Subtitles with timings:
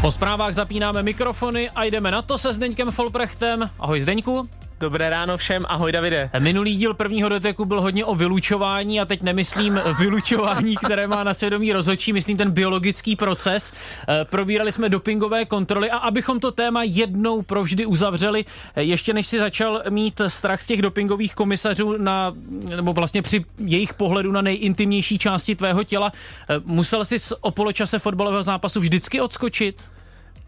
[0.00, 3.70] Po zprávách zapínáme mikrofony a jdeme na to se Zdeňkem Folprechtem.
[3.78, 4.48] Ahoj Zdeňku.
[4.80, 6.30] Dobré ráno všem, ahoj Davide.
[6.38, 11.34] Minulý díl prvního doteku byl hodně o vylučování a teď nemyslím vylučování, které má na
[11.34, 13.72] svědomí rozhodčí, myslím ten biologický proces.
[14.08, 18.44] Eh, probírali jsme dopingové kontroly a abychom to téma jednou provždy uzavřeli,
[18.76, 22.34] eh, ještě než si začal mít strach z těch dopingových komisařů na,
[22.76, 26.12] nebo vlastně při jejich pohledu na nejintimnější části tvého těla,
[26.48, 29.82] eh, musel jsi o poločase fotbalového zápasu vždycky odskočit?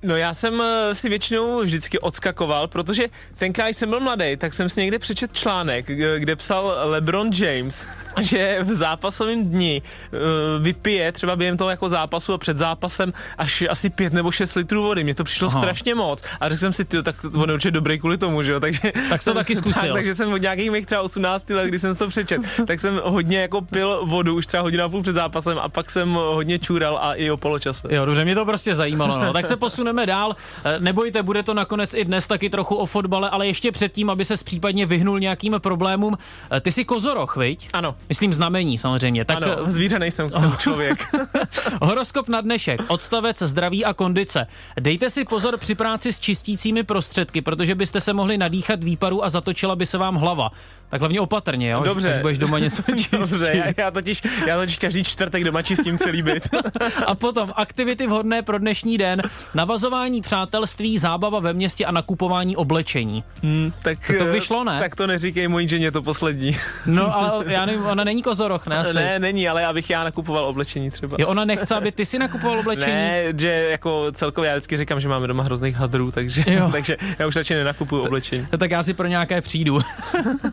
[0.02, 3.04] No já jsem eh, si většinou vždycky odskakoval, protože
[3.38, 5.86] tenkrát, jsem byl mladý, tak jsem si někde přečet článek,
[6.18, 7.86] kde psal LeBron James,
[8.20, 10.18] že v zápasovém dni eh,
[10.60, 14.82] vypije třeba během toho jako zápasu a před zápasem až asi pět nebo šest litrů
[14.82, 15.04] vody.
[15.04, 15.60] Mně to přišlo Aha.
[15.60, 16.24] strašně moc.
[16.40, 18.60] A řekl jsem si, ty, tak on je určitě dobrý kvůli tomu, že jo?
[18.60, 19.82] Takže, tak to taky zkusil.
[19.82, 23.00] Tak, takže jsem od nějakých mých třeba 18 let, když jsem to přečet, tak jsem
[23.04, 26.58] hodně jako pil vodu už třeba hodina a půl před zápasem a pak jsem hodně
[26.58, 27.88] čůral a i o poločase.
[27.90, 29.24] Jo, dobře, mě to prostě zajímalo.
[29.24, 29.32] No.
[29.32, 30.36] Tak se posuneme posuneme dál.
[30.64, 34.24] Eh, nebojte, bude to nakonec i dnes taky trochu o fotbale, ale ještě předtím, aby
[34.24, 36.18] se případně vyhnul nějakým problémům.
[36.50, 37.68] Eh, ty jsi kozoroch, viď?
[37.72, 37.94] Ano.
[38.08, 39.24] Myslím znamení samozřejmě.
[39.24, 39.36] Tak...
[39.36, 40.98] Ano, eh, zvíře nejsem, jsem člověk.
[41.82, 44.46] Horoskop na dnešek, odstavec zdraví a kondice.
[44.80, 49.28] Dejte si pozor při práci s čistícími prostředky, protože byste se mohli nadýchat výparu a
[49.28, 50.50] zatočila by se vám hlava.
[50.90, 51.82] Tak hlavně opatrně, jo?
[51.84, 52.14] Dobře.
[52.14, 53.18] Až budeš doma něco čistit.
[53.18, 56.48] Dobře, já, já, totiž, já totiž každý čtvrtek doma čistím celý byt.
[57.06, 59.22] a potom aktivity vhodné pro dnešní den,
[59.54, 63.24] navazování přátelství, zábava ve městě a nakupování oblečení.
[63.42, 64.78] Hmm, tak, to by šlo, ne?
[64.78, 66.56] Tak to neříkej mojí ženě, to poslední.
[66.86, 68.78] no, ale já nevím, ona není kozoroch, ne?
[68.78, 68.94] Asi.
[68.94, 71.16] Ne, není, ale abych já nakupoval oblečení třeba.
[71.20, 72.92] Jo, ona nechce, aby ty si nakupoval oblečení?
[72.92, 77.26] Ne, že jako celkově já vždycky říkám, že máme doma hrozných hadrů, takže, takže já
[77.26, 78.46] už radši nenakupuju oblečení.
[78.58, 79.80] Tak já si pro nějaké přijdu.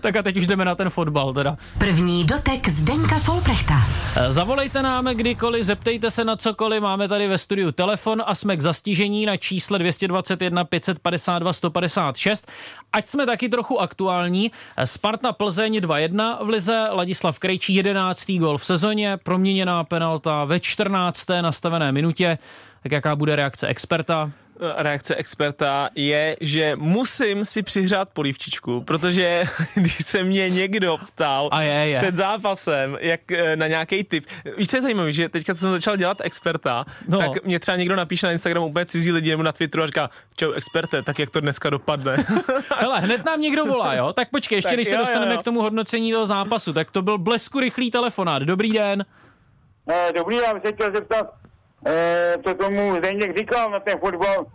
[0.02, 1.58] tak a teď už jdeme na ten fotbal teda.
[1.78, 3.73] První dotek Zdenka Folprechta.
[4.16, 8.58] Eh, zavolejte nám kdykoliv, zeptejte se na cokoliv, máme tady ve studiu telefon a jsme
[8.58, 12.52] k zastížení na čísle 221 552 156.
[12.94, 18.39] Ať jsme taky trochu aktuální, eh, Sparta Plzeň 2-1 v Lize, Ladislav Krejčí 11.
[18.39, 21.42] gol v sezóně, proměněná penalta ve 14.
[21.42, 22.38] nastavené minutě.
[22.83, 24.32] Tak jaká bude reakce experta?
[24.78, 29.44] Reakce experta je, že musím si přihrát polívčičku, protože
[29.76, 31.98] když se mě někdo ptal a je, je.
[31.98, 34.26] před zápasem jak eh, na nějaký tip,
[34.58, 37.18] víš, co je zajímavé, že teďka jsem začal dělat experta, no.
[37.20, 40.10] tak mě třeba někdo napíše na Instagramu úplně cizí lidi nebo na Twitteru a říká,
[40.38, 42.26] čau experte, tak jak to dneska dopadne.
[42.78, 44.14] Hele, hned nám někdo volá, jo?
[44.14, 45.42] Tak počkej, ještě tak než se dostaneme jo, jo.
[45.42, 48.44] k tomu hodnocení toho zápasu, tak to byl blesku rychlý telefonát.
[48.44, 49.06] Dobrý den.
[49.89, 51.34] Eh, dobrý, já bych se chtěl zeptat,
[51.86, 54.45] eh, co tomu Zdeněk říkal na ten fotbal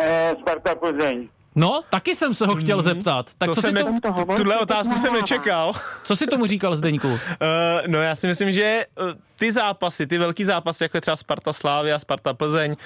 [0.00, 1.28] eh, Sparta Plzeň.
[1.58, 2.82] No, taky jsem se ho chtěl hmm.
[2.82, 3.30] zeptat.
[3.38, 4.24] Tak to co si ne, to...
[4.36, 5.72] Tuhle otázku jsem nečekal.
[6.04, 7.08] Co si tomu říkal Zdeňku?
[7.08, 7.18] Uh,
[7.86, 11.52] no já si myslím, že uh, ty zápasy, ty velký zápasy, jako je třeba Sparta
[11.52, 12.76] Slávia, Sparta Plzeň, uh,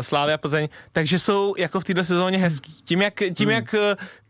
[0.00, 2.74] Slávia Plzeň, takže jsou jako v této sezóně hezký.
[2.84, 3.50] Tím, jak, tím, hmm.
[3.50, 3.74] jak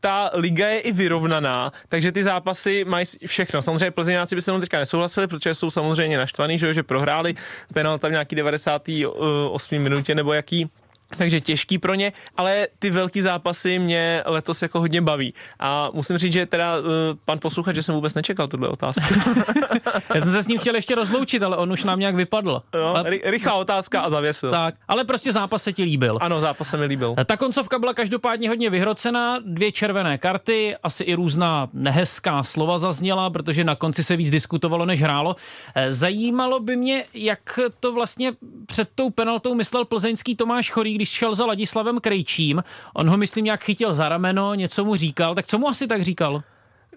[0.00, 3.62] ta liga je i vyrovnaná, takže ty zápasy mají všechno.
[3.62, 7.34] Samozřejmě Plzeňáci by se mnou teďka nesouhlasili, protože jsou samozřejmě naštvaný, že, že prohráli
[7.74, 9.78] penalta v nějaký 98.
[9.78, 10.70] minutě nebo jaký
[11.18, 15.34] takže těžký pro ně, ale ty velký zápasy mě letos jako hodně baví.
[15.58, 16.84] A musím říct, že teda uh,
[17.24, 19.14] pan posluchač, že jsem vůbec nečekal tuhle otázku.
[20.14, 22.62] Já jsem se s ním chtěl ještě rozloučit, ale on už nám nějak vypadl.
[22.74, 23.18] Jo, ale...
[23.24, 24.50] rychlá otázka a zavěsil.
[24.50, 26.18] Tak, ale prostě zápas se ti líbil.
[26.20, 27.14] Ano, zápas se mi líbil.
[27.26, 33.30] Ta koncovka byla každopádně hodně vyhrocená, dvě červené karty, asi i různá nehezká slova zazněla,
[33.30, 35.36] protože na konci se víc diskutovalo, než hrálo.
[35.74, 38.32] Eh, zajímalo by mě, jak to vlastně
[38.66, 42.62] před tou penaltou myslel plzeňský Tomáš Chorý, když šel za Ladislavem Krejčím,
[42.94, 46.02] on ho myslím nějak chytil za rameno, něco mu říkal, tak co mu asi tak
[46.02, 46.42] říkal?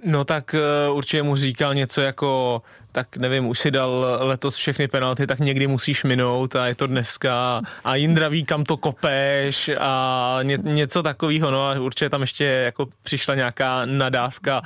[0.06, 0.56] No tak
[0.90, 5.40] uh, určitě mu říkal něco jako tak nevím, už si dal letos všechny penalty, tak
[5.40, 10.58] někdy musíš minout a je to dneska a Jindra ví, kam to kopeš a ně,
[10.62, 14.62] něco takového, no a určitě tam ještě jako přišla nějaká nadávka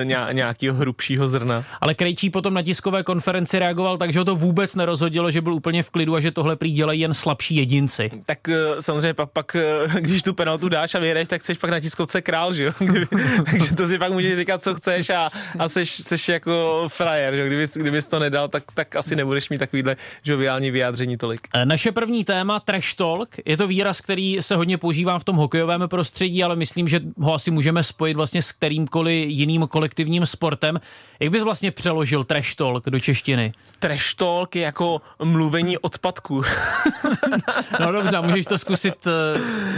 [0.00, 1.64] e, nějakého hrubšího zrna.
[1.80, 5.54] Ale Krejčí potom na tiskové konferenci reagoval tak, že ho to vůbec nerozhodilo, že byl
[5.54, 8.10] úplně v klidu a že tohle prý dělají jen slabší jedinci.
[8.26, 11.70] Tak e, samozřejmě pak, pak, e, když tu penaltu dáš a vyhraješ, tak chceš pak
[11.70, 12.72] na tiskovce král, že jo?
[13.50, 17.46] Takže to si pak můžeš říkat, co chceš a, a seš, seš jako frajer, že?
[17.46, 21.40] Kdybys, kdybys to nedal, tak, tak asi nebudeš mít takovýhle žoviální vyjádření tolik.
[21.54, 25.36] E, naše první téma, trash talk, je to výraz, který se hodně používá v tom
[25.36, 30.80] hokejovém prostředí, ale myslím, že ho asi můžeme spojit vlastně s kterýmkoliv jiným kolektivním sportem.
[31.20, 33.52] Jak bys vlastně přeložil trash talk do češtiny?
[33.78, 36.42] Trash talk je jako mluvení odpadku.
[37.80, 39.10] no dobře, můžeš to zkusit e,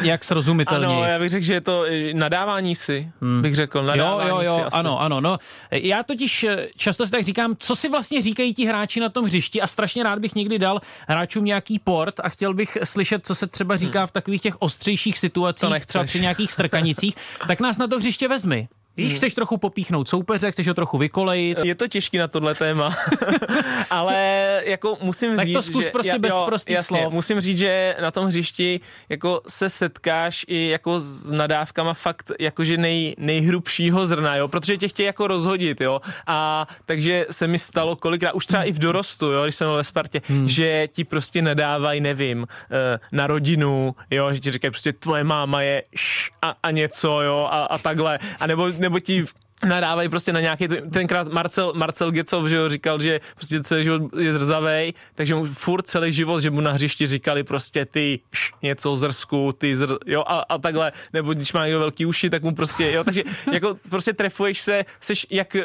[0.03, 0.87] jak srozumitelně.
[0.87, 3.43] Ano, já bych řekl, že je to e, nadávání si, hmm.
[3.43, 4.76] bych řekl, nadávání jo, jo, jo, si asi.
[4.76, 5.38] Ano, ano, no.
[5.70, 9.25] Já totiž často si tak říkám, tam, co si vlastně říkají ti hráči na tom
[9.25, 9.60] hřišti?
[9.60, 13.46] A strašně rád bych někdy dal hráčům nějaký port a chtěl bych slyšet, co se
[13.46, 17.14] třeba říká v takových těch ostřejších situacích, třeba při nějakých strkanicích,
[17.46, 18.69] tak nás na to hřiště vezmi.
[18.96, 19.16] Víš, hmm.
[19.16, 21.58] chceš trochu popíchnout soupeře, chceš ho trochu vykolejit.
[21.64, 22.96] Je to těžký na tohle téma,
[23.90, 27.12] ale jako musím tak říct, to zkus že, prostě bez prostých jasně, slov.
[27.12, 32.76] musím říct, že na tom hřišti jako se setkáš i jako s nadávkama fakt jakože
[32.76, 37.96] nej, nejhrubšího zrna, jo, protože tě chtějí jako rozhodit, jo, a takže se mi stalo
[37.96, 40.48] kolikrát, už třeba i v dorostu, jo, když jsem byl ve Spartě, hmm.
[40.48, 45.62] že ti prostě nadávají, nevím, eh, na rodinu, jo, že ti říkají prostě tvoje máma
[45.62, 49.25] je š a, a něco, jo, a, a takhle, a nebo nebo ti
[49.67, 54.02] nadávají prostě na nějaký, tenkrát Marcel, Marcel Gecov, že jo, říkal, že prostě celý život
[54.19, 58.52] je zrzavej, takže mu furt celý život, že mu na hřišti říkali prostě ty š,
[58.62, 62.43] něco zrsku, ty zr, jo, a, a, takhle, nebo když má někdo velký uši, tak
[62.43, 65.62] mu prostě, jo, takže jako prostě trefuješ se, seš jak, uh,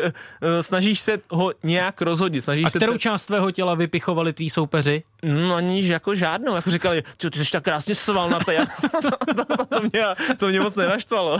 [0.61, 2.79] snažíš se ho nějak rozhodit, snažíš a se...
[2.79, 5.03] kterou část tvého těla vypichovali tví soupeři?
[5.23, 8.51] No ani jako žádnou, jako říkali, ty, ty jsi tak krásně svalnatý,
[8.91, 8.99] to,
[9.33, 10.03] to, to, mě,
[10.37, 11.39] to mě moc nenaštvalo.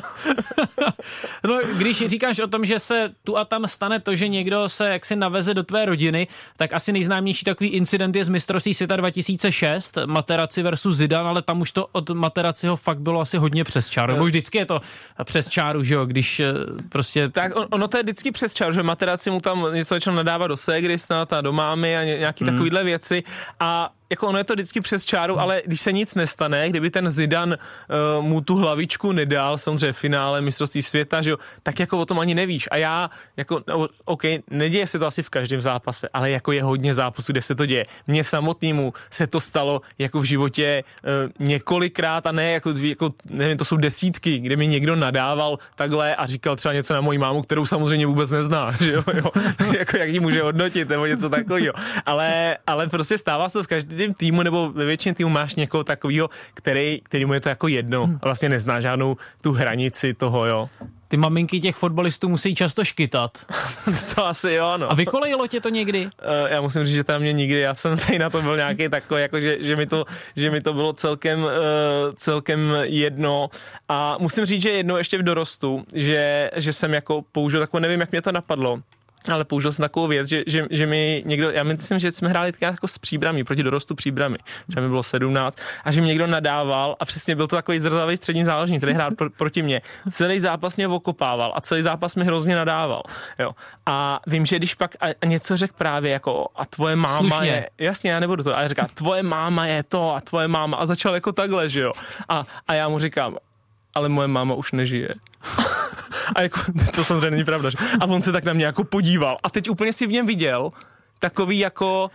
[1.44, 4.90] no, když říkáš o tom, že se tu a tam stane to, že někdo se
[4.90, 6.28] jaksi naveze do tvé rodiny,
[6.58, 11.62] tak asi nejznámější takový incident je z mistrovství světa 2006, Materaci versus Zidan, ale tam
[11.62, 14.14] už to od Materaciho fakt bylo asi hodně přes čáru.
[14.14, 14.82] Nebo vždycky je to
[15.24, 16.54] přes čáru, že jo, když eh,
[16.90, 17.30] prostě...
[17.30, 20.58] Tak ono to je vždycky přes čáru, že Materaci mu tam něco začal nadávat do
[20.58, 22.54] ségry snad a do mámy a nějaký hmm.
[22.54, 23.24] takovýhle věci
[23.60, 23.94] a あ。
[24.10, 27.58] Jako ono je to vždycky přes čáru, ale když se nic nestane, kdyby ten Zidan
[28.20, 32.06] uh, mu tu hlavičku nedal, samozřejmě v finále mistrovství světa, že jo, tak jako o
[32.06, 32.68] tom ani nevíš.
[32.72, 36.64] A já, jako, no, OK, neděje se to asi v každém zápase, ale jako je
[36.64, 37.86] hodně zápasů, kde se to děje.
[38.08, 43.58] Mně samotnému se to stalo jako v životě uh, několikrát a ne jako, jako, nevím,
[43.58, 47.42] to jsou desítky, kde mi někdo nadával takhle a říkal třeba něco na moji mámu,
[47.42, 49.32] kterou samozřejmě vůbec nezná, že jo, jo.
[49.78, 51.74] jako jak ji může hodnotit nebo něco takového.
[52.06, 55.56] Ale, ale prostě stává se to v každém každém týmu nebo ve většině týmu máš
[55.56, 60.14] někoho takového, který, který mu je to jako jedno a vlastně nezná žádnou tu hranici
[60.14, 60.70] toho, jo.
[61.08, 63.46] Ty maminky těch fotbalistů musí často škytat.
[64.16, 64.92] to asi jo, no.
[64.92, 66.06] A vykolejilo tě to někdy?
[66.06, 66.12] Uh,
[66.50, 69.22] já musím říct, že tam mě nikdy, já jsem tady na to byl nějaký takový,
[69.22, 70.06] jako že, že, mi to,
[70.36, 71.50] že mi to bylo celkem, uh,
[72.16, 73.50] celkem jedno.
[73.90, 78.00] A musím říct, že jedno ještě v dorostu, že, že jsem jako použil, jako nevím,
[78.00, 78.80] jak mě to napadlo,
[79.34, 82.52] ale použil jsem takovou věc, že, že, že mi někdo, já myslím, že jsme hráli
[82.62, 84.38] jako s příbrami, proti dorostu příbrami,
[84.68, 88.18] třeba mi bylo 17, a že mi někdo nadával a přesně byl to takový zrzavý
[88.18, 89.82] střední záložník, který hrál pr- proti mně.
[90.10, 93.02] Celý zápas mě okopával a celý zápas mi hrozně nadával.
[93.40, 93.52] Jo.
[93.86, 97.48] A vím, že když pak a, a něco řekl právě jako a tvoje máma Slušně.
[97.48, 100.86] je, jasně, já nebudu to, a říká, tvoje máma je to a tvoje máma a
[100.86, 101.92] začal jako takhle, že jo.
[102.30, 103.38] A, a já mu říkám,
[103.98, 105.10] ale moje máma už nežije.
[106.36, 106.60] a jako,
[106.96, 107.70] to samozřejmě není pravda.
[107.70, 107.78] Že?
[108.00, 110.72] A on se tak na mě jako podíval a teď úplně si v něm viděl
[111.20, 112.12] takový jako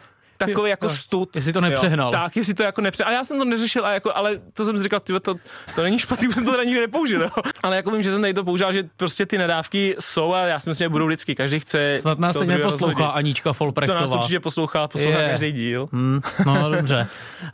[0.46, 1.36] takový jako no, stud.
[1.36, 2.08] Jestli to nepřehnal.
[2.08, 2.12] Jo.
[2.12, 3.14] Tak, jestli to jako nepřehnal.
[3.14, 5.34] A já jsem to neřešil, a jako, ale to jsem si říkal, tyhle, to,
[5.74, 7.22] to není špatný, už jsem to teda nikdy nepoužil.
[7.22, 7.28] Jo.
[7.62, 10.58] Ale jako vím, že jsem tady to použil, že prostě ty nadávky jsou a já
[10.58, 11.34] si myslím, že budou vždycky.
[11.34, 11.96] Každý chce.
[11.98, 13.16] Snad nás teď neposlouchá rozhodit.
[13.16, 13.98] Anička Folprechtová.
[13.98, 15.28] To nás určitě poslouchá, poslouchá je.
[15.30, 15.88] každý díl.
[15.92, 17.06] Hmm, no dobře.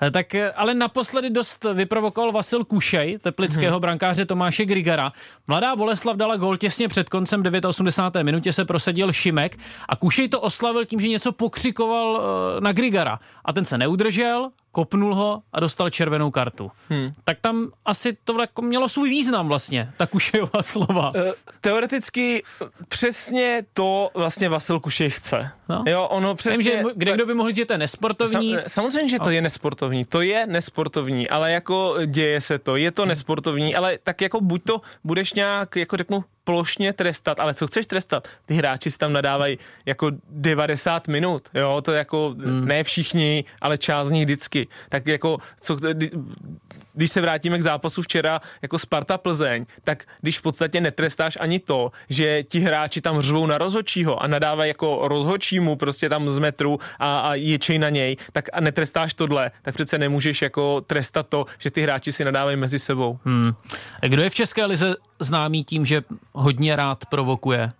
[0.03, 3.81] Eh, tak ale naposledy dost vyprovokoval Vasil Kušej, teplického hmm.
[3.81, 5.13] brankáře Tomáše Grigara.
[5.47, 8.25] Mladá Boleslav dala gol těsně před koncem 89.
[8.25, 9.59] minutě se prosadil Šimek
[9.89, 13.19] a Kušej to oslavil tím, že něco pokřikoval eh, na Grigara.
[13.45, 16.71] A ten se neudržel, kopnul ho a dostal červenou kartu.
[16.89, 17.13] Hmm.
[17.25, 21.15] Tak tam asi to jako mělo svůj význam vlastně, ta Kušejová slova.
[21.15, 21.23] Uh,
[21.61, 22.43] teoreticky
[22.89, 25.51] přesně to vlastně Vasil Kušej chce.
[25.69, 25.85] No.
[25.87, 26.59] Jo, ono přesně...
[26.59, 28.53] Vím, že kde kdo by mohl říct, že to je nesportovní?
[28.53, 30.05] Sam, samozřejmě, že to je nesportovní.
[30.05, 32.77] To je nesportovní, ale jako děje se to.
[32.77, 33.09] Je to hmm.
[33.09, 37.87] nesportovní, ale tak jako buď to budeš nějak, jako řeknu, plošně trestat, ale co chceš
[37.87, 38.29] trestat?
[38.47, 42.69] Ty hráči si tam nadávají jako 90 minut, jo, to jako hmm.
[42.69, 44.58] ne všichni, ale část z nich vždycky.
[44.89, 45.77] Tak jako, co,
[46.95, 51.61] když se vrátíme k zápasu včera jako Sparta Plzeň, tak když v podstatě netrestáš ani
[51.61, 56.39] to, že ti hráči tam řvou na rozhodčího a nadávají jako rozhodčímu prostě tam z
[56.39, 61.29] metru a, a ječej na něj, tak a netrestáš tohle, tak přece nemůžeš jako trestat
[61.29, 63.19] to, že ty hráči si nadávají mezi sebou.
[63.25, 63.53] Hmm.
[64.01, 67.73] Kdo je v České lize známý tím, že hodně rád provokuje?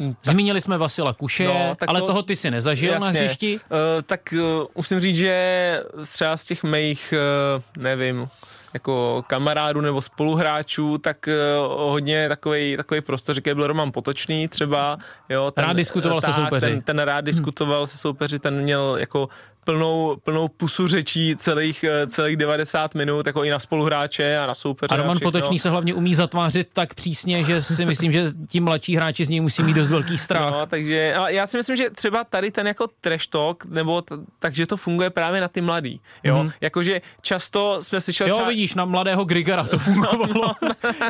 [0.00, 3.04] Hmm, Zmínili jsme Vasila Kuše, no, ale to, toho ty si nezažil jasně.
[3.04, 3.54] na hřišti?
[3.56, 7.14] Uh, tak uh, musím říct, že třeba z těch mých,
[7.56, 8.28] uh, nevím,
[8.74, 14.98] jako kamarádů nebo spoluhráčů, tak uh, hodně takový takový prostor, že byl Roman Potočný třeba.
[15.28, 16.66] Jo, ten, rád diskutoval tak, se soupeři.
[16.66, 17.86] Ten, ten rád diskutoval hmm.
[17.86, 19.28] se soupeři, ten měl jako
[19.64, 24.54] plnou, plnou pusu řečí celých, eh, celých 90 minut, jako i na spoluhráče a na
[24.54, 24.94] soupeře.
[24.94, 25.32] A Roman všechno.
[25.32, 29.28] Potočný se hlavně umí zatvářit tak přísně, že si myslím, že ti mladší hráči z
[29.28, 30.52] něj musí mít dost velký strach.
[30.52, 34.14] No, takže a já si myslím, že třeba tady ten jako trash talk, nebo t-
[34.38, 36.00] takže to funguje právě na ty mladý.
[36.24, 36.52] Jo, mm-hmm.
[36.60, 38.48] jakože často jsme slyšeli Jo, třeba...
[38.48, 40.54] vidíš, na mladého Grigara to fungovalo.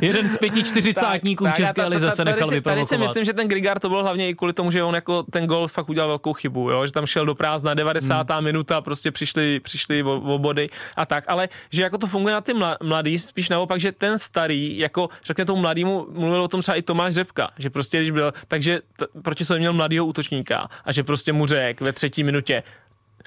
[0.02, 3.00] Jeden z pěti čtyřicátníků v České a lize se tady nechal si, Tady si vyprovokovat.
[3.00, 5.68] myslím, že ten Grigar to bylo hlavně i kvůli tomu, že on jako ten gol
[5.68, 6.86] fakt udělal velkou chybu, jo?
[6.86, 8.30] že tam šel do prázdna 90.
[8.30, 8.39] Hmm.
[8.40, 12.40] Minuta, prostě přišli, přišli o, o, body a tak, ale že jako to funguje na
[12.40, 16.60] ty mla- mladý, spíš naopak, že ten starý, jako řekne tomu mladýmu, mluvil o tom
[16.62, 20.68] třeba i Tomáš Řepka, že prostě když byl, takže t- proti sobě měl mladýho útočníka
[20.84, 22.62] a že prostě mu řekl ve třetí minutě,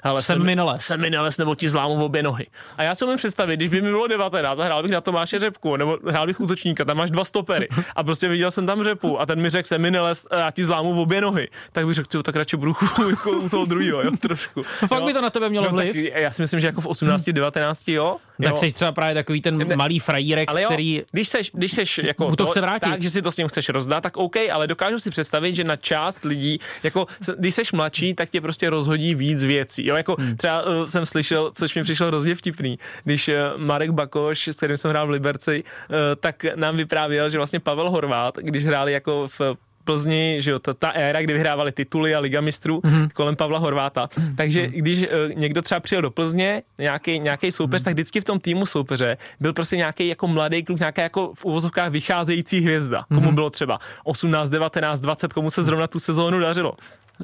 [0.02, 0.86] ale Jsem Mineles.
[0.86, 2.46] Jsem Mineles, nebo ti zlámu obě nohy.
[2.76, 5.76] A já si umím představit, když by mi bylo 19, hrál bych na Tomáše Řepku,
[5.76, 7.68] nebo hrál bych útočníka, tam máš dva stopery.
[7.96, 10.64] A prostě viděl jsem tam Řepu a ten mi řekl, jsem Mineles, a já ti
[10.64, 11.48] zlámu obě nohy.
[11.72, 12.76] Tak bych řekl, "Tyjo, tak radši budu
[13.10, 14.62] jako u toho druhého, jo, trošku.
[14.62, 15.06] Fakt jo.
[15.06, 15.94] by to na tebe mělo no, vliv?
[16.12, 18.16] Tak já si myslím, že jako v 18, 19, jo.
[18.42, 18.56] Tak jo.
[18.56, 21.02] jsi třeba právě takový ten malý frajírek, Ale jo, který...
[21.12, 22.90] když seš, když seš jako Mu to chce vrátit.
[22.90, 25.64] tak, že si to s ním chceš rozdat, tak OK, ale dokážu si představit, že
[25.64, 27.06] na část lidí, jako
[27.38, 29.83] když seš mladší, tak tě prostě rozhodí víc věcí.
[29.84, 30.36] Jo, jako hmm.
[30.36, 34.76] třeba uh, jsem slyšel, což mi přišlo hrozně vtipný, když uh, Marek Bakoš, s kterým
[34.76, 39.28] jsem hrál v Liberci, uh, tak nám vyprávěl, že vlastně Pavel Horvát, když hráli jako
[39.38, 43.08] v Plzni, že jo, ta, ta éra, kdy vyhrávali tituly a Liga mistrů mm-hmm.
[43.14, 44.08] kolem Pavla Horváta.
[44.36, 47.84] Takže když uh, někdo třeba přijel do Plzně, nějaký, nějaký soupeř, mm-hmm.
[47.84, 51.44] tak vždycky v tom týmu soupeře byl prostě nějaký jako mladý kluk, nějaká jako v
[51.44, 53.04] uvozovkách vycházející hvězda.
[53.14, 56.72] Komu bylo třeba 18, 19, 20, komu se zrovna tu sezónu dařilo.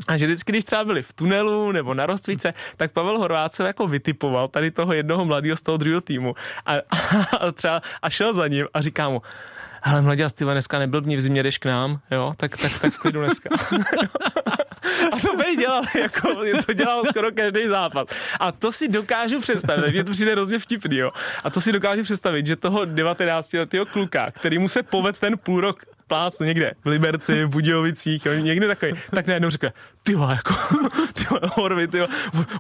[0.09, 3.63] A že vždycky, když třeba byli v tunelu nebo na rozcvice, tak Pavel Horvát se
[3.63, 6.35] jako vytipoval tady toho jednoho mladého z toho druhého týmu
[6.67, 6.73] a,
[7.41, 9.23] a třeba a šel za ním a říká mu,
[9.83, 12.99] hele mladě, ty dneska neblbni, v zimě jdeš k nám, jo, tak, tak, tak v
[12.99, 13.51] klidu dneska.
[15.13, 16.35] A to prý dělal, jako,
[16.67, 18.15] to dělal skoro každý západ.
[18.41, 21.11] A to si dokážu představit, mě to přijde hrozně vtipný, jo.
[21.45, 25.39] A to si dokážu představit, že toho 19 letého kluka, který mu se poved ten
[25.39, 30.13] půl rok plácnu někde v Liberci, v Budějovicích, jo, někde takový, tak najednou řekne, ty
[30.13, 30.55] jako,
[31.15, 31.25] ty
[31.55, 31.99] horvy, ty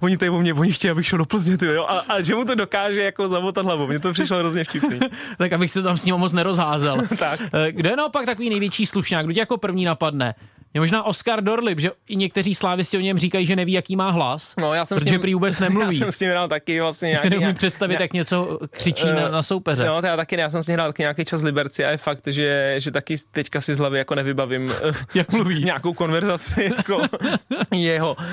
[0.00, 2.34] oni tady o mě, oni chtějí, abych šel do Plzně, ty jo, a, a, že
[2.34, 5.00] mu to dokáže jako zamotat hlavu, mně to přišlo hrozně vtipný.
[5.38, 7.02] Tak abych se to tam s ním moc nerozházel.
[7.18, 7.40] Tak.
[7.52, 9.24] Eh, Kdo je naopak takový největší slušňák?
[9.26, 10.34] Kdo tě jako první napadne?
[10.74, 14.10] Je možná Oscar Dorlip, že i někteří slávisti o něm říkají, že neví, jaký má
[14.10, 15.96] hlas, No, já jsem s protože ním- prý vůbec nemluví.
[15.98, 18.58] Já jsem s ním hrál taky vlastně Já si nějaký- neumím představit, nějak- jak něco
[18.70, 19.84] křičí na, na soupeře.
[19.84, 21.90] No, to já taky ne, já jsem s ním hrál taky nějaký čas Liberci a
[21.90, 25.64] je fakt, že, že taky teďka si z hlavy jako nevybavím eh, Jak mluví.
[25.64, 27.02] nějakou konverzaci jako
[27.74, 28.14] jeho.
[28.14, 28.24] Uh,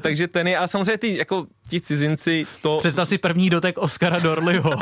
[0.00, 4.18] takže ten je, a samozřejmě ty, jako ti cizinci, to, Představ si první dotek Oscara
[4.18, 4.70] Dorliho.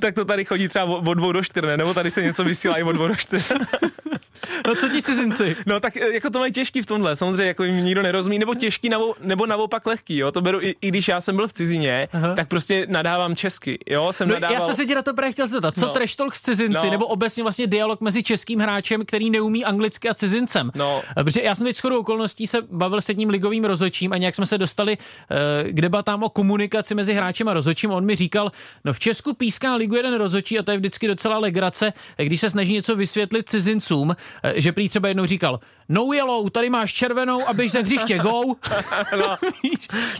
[0.00, 1.76] tak to tady chodí třeba od dvou do čtyř, ne?
[1.76, 3.52] nebo tady se něco vysílá i od dvou do čtyř.
[4.66, 5.56] No co ti cizinci?
[5.66, 8.54] No tak eh, jako to mají těžký v tomhle, samozřejmě jako jim nikdo nerozumí, nebo
[8.54, 11.52] těžký, nebo, nebo naopak lehký, jo, to beru, i, i když já jsem byl v
[11.52, 12.34] cizině, Aha.
[12.34, 14.54] tak prostě nadávám česky, jo, jsem No, nadával.
[14.54, 15.74] já jsem se tě na to právě chtěl zeptat.
[15.78, 15.92] Co No.
[15.92, 16.90] trash talk s cizinci, No.
[16.90, 20.70] nebo obecně vlastně dialog mezi českým hráčem, který neumí anglicky a cizincem?
[20.74, 21.02] No.
[21.14, 24.46] Protože já jsem teď shodou okolností se bavil s jedním ligovým rozhodčím a nějak jsme
[24.46, 27.90] se dostali uh, k debatám o komunikaci mezi hráčem a rozhodčím.
[27.90, 28.52] On mi říkal,
[28.84, 32.40] no v Česku píská ligu jeden rozhodčí a to je vždycky docela legrace, eh, když
[32.40, 36.92] se snaží něco vysvětlit cizincům, eh, že prý třeba jednou říkal, no yellow, tady máš
[36.92, 38.40] červenou a běž za hřiště, go.
[39.16, 39.36] No.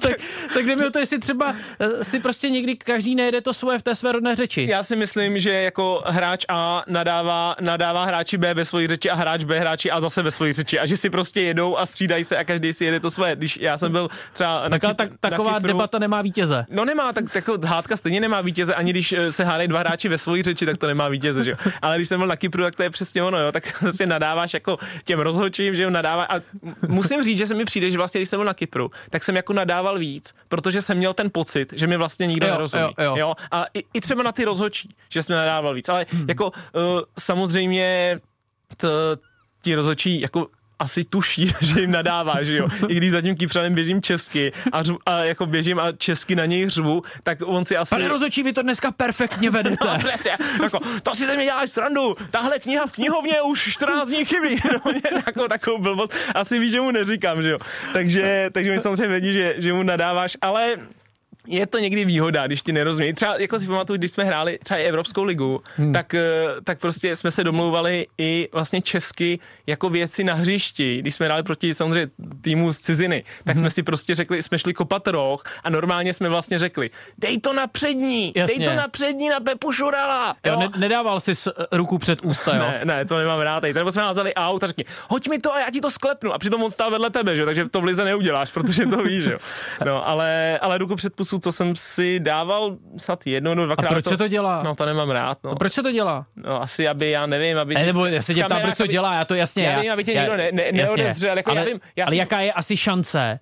[0.01, 0.13] Tak,
[0.55, 3.79] tak jde mi o to, jestli třeba eh, si prostě někdy každý nejde to svoje
[3.79, 4.67] v té své rodné řeči.
[4.71, 9.15] Já si myslím, že jako hráč A nadává, nadává hráči B ve svoji řeči a
[9.15, 12.25] hráč B hráči A zase ve svoji řeči a že si prostě jedou a střídají
[12.25, 13.37] se a každý si jede to své.
[13.37, 16.67] Když já jsem byl třeba na, Kypr- tak, na taková Kypru, debata nemá vítěze.
[16.71, 20.09] No nemá, tak jako hádka stejně nemá vítěze, ani když eh, se hádají dva hráči
[20.09, 21.57] ve svoji řeči, tak to nemá vítěze, že jo.
[21.83, 24.55] Ale když jsem byl na Kypru, tak to je přesně ono, jo, tak vlastně nadáváš
[24.55, 26.25] jako těm rozhodčím, že jo, nadává.
[26.25, 26.41] A
[26.89, 29.37] musím říct, že se mi přijde, že vlastně, když jsem byl na Kypru, tak jsem
[29.37, 32.85] jako nadával víc, protože jsem měl ten pocit, že mi vlastně nikdo Jo, nerozumí.
[32.99, 33.35] jo, jo.
[33.51, 35.89] A i, i, třeba na ty rozhodčí, že jsem nadával víc.
[35.89, 36.25] Ale hmm.
[36.29, 36.53] jako uh,
[37.19, 38.21] samozřejmě
[38.77, 38.89] t,
[39.63, 40.47] ti rozhodčí jako
[40.79, 42.69] asi tuší, že jim nadává, že jo.
[42.89, 46.45] I když za tím Kypřanem běžím česky a, řvu, a jako běžím a česky na
[46.45, 47.91] něj řvu, tak on si asi...
[47.91, 49.77] Pane rozhodčí, vy to dneska perfektně vedete.
[49.87, 50.31] No, přesně,
[50.63, 54.61] jako, to si ze mě děláš srandu, tahle kniha v knihovně už 14 dní chybí,
[54.73, 54.93] no,
[55.27, 57.59] jako takovou blbost, asi víš, že mu neříkám, že jo.
[57.93, 60.77] Takže, takže mi samozřejmě vědí, že, že mu nadáváš, ale
[61.47, 63.13] je to někdy výhoda, když ti nerozumí.
[63.13, 65.93] Třeba, jako si pamatuju, když jsme hráli třeba i Evropskou ligu, hmm.
[65.93, 70.99] tak, eh, tak prostě jsme se domlouvali i vlastně česky jako věci na hřišti.
[70.99, 72.07] Když jsme hráli proti samozřejmě
[72.41, 73.63] týmu z ciziny, tak hmm.
[73.63, 77.53] jsme si prostě řekli, jsme šli kopat roh a normálně jsme vlastně řekli, dej to
[77.53, 78.59] na přední, Jasně.
[78.59, 80.37] dej to na přední na Pepu Šurala.
[80.47, 81.33] Jo, ne, nedával jsi
[81.73, 82.63] ruku před ústa, jo?
[82.63, 83.61] Ne, ne, to nemám rád.
[83.61, 86.33] Tady jsme házeli aut a řekni, hoď mi to a já ti to sklepnu.
[86.33, 87.45] A přitom on stál vedle tebe, že?
[87.45, 89.39] takže to v lize neuděláš, protože to víš, jo.
[89.85, 93.89] No, ale, ale ruku před pusu to jsem si dával snad jednou nebo dvakrát.
[93.89, 94.63] A proč to, se to dělá?
[94.63, 95.39] No to nemám rád.
[95.45, 95.51] No.
[95.51, 96.27] A proč se to dělá?
[96.37, 97.75] No asi, aby já nevím, aby...
[97.75, 99.65] Ne, nebo já se tě ptám, proč to dělá, já to jasně...
[99.65, 101.81] Já, já vím, aby tě já, někdo ne, ne, neodezřel, jako ale, já vím.
[101.97, 102.19] Já ale si...
[102.19, 103.41] jaká je asi šance,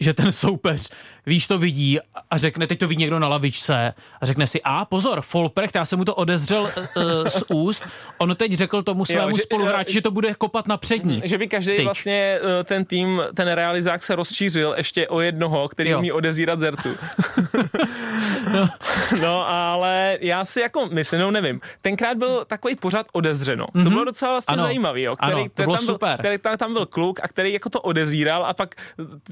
[0.00, 0.90] že ten soupeř,
[1.26, 1.98] víš, to vidí
[2.30, 5.84] a řekne, teď to vidí někdo na lavičce a řekne si, a pozor, Folprecht, já
[5.84, 7.84] jsem mu to odezřel uh, z úst,
[8.18, 11.22] on teď řekl tomu svému jo, že, spoluhráči, že to bude kopat na přední.
[11.24, 11.84] Že by každý Tyč.
[11.84, 15.98] vlastně uh, ten tým, ten realizák se rozšířil ještě o jednoho, který jo.
[15.98, 16.88] umí odezírat zertu.
[18.52, 18.68] no.
[19.22, 19.48] no.
[19.48, 23.64] ale já si jako myslím, no nevím, tenkrát byl takový pořád odezřeno.
[23.64, 23.72] Mm-hmm.
[23.72, 23.88] To Mhm.
[23.90, 24.62] bylo docela vlastně ano.
[24.62, 26.08] zajímavý, jo, který, ano, to bylo tam super.
[26.08, 28.74] Byl, který tam, tam byl kluk a který jako to odezíral a pak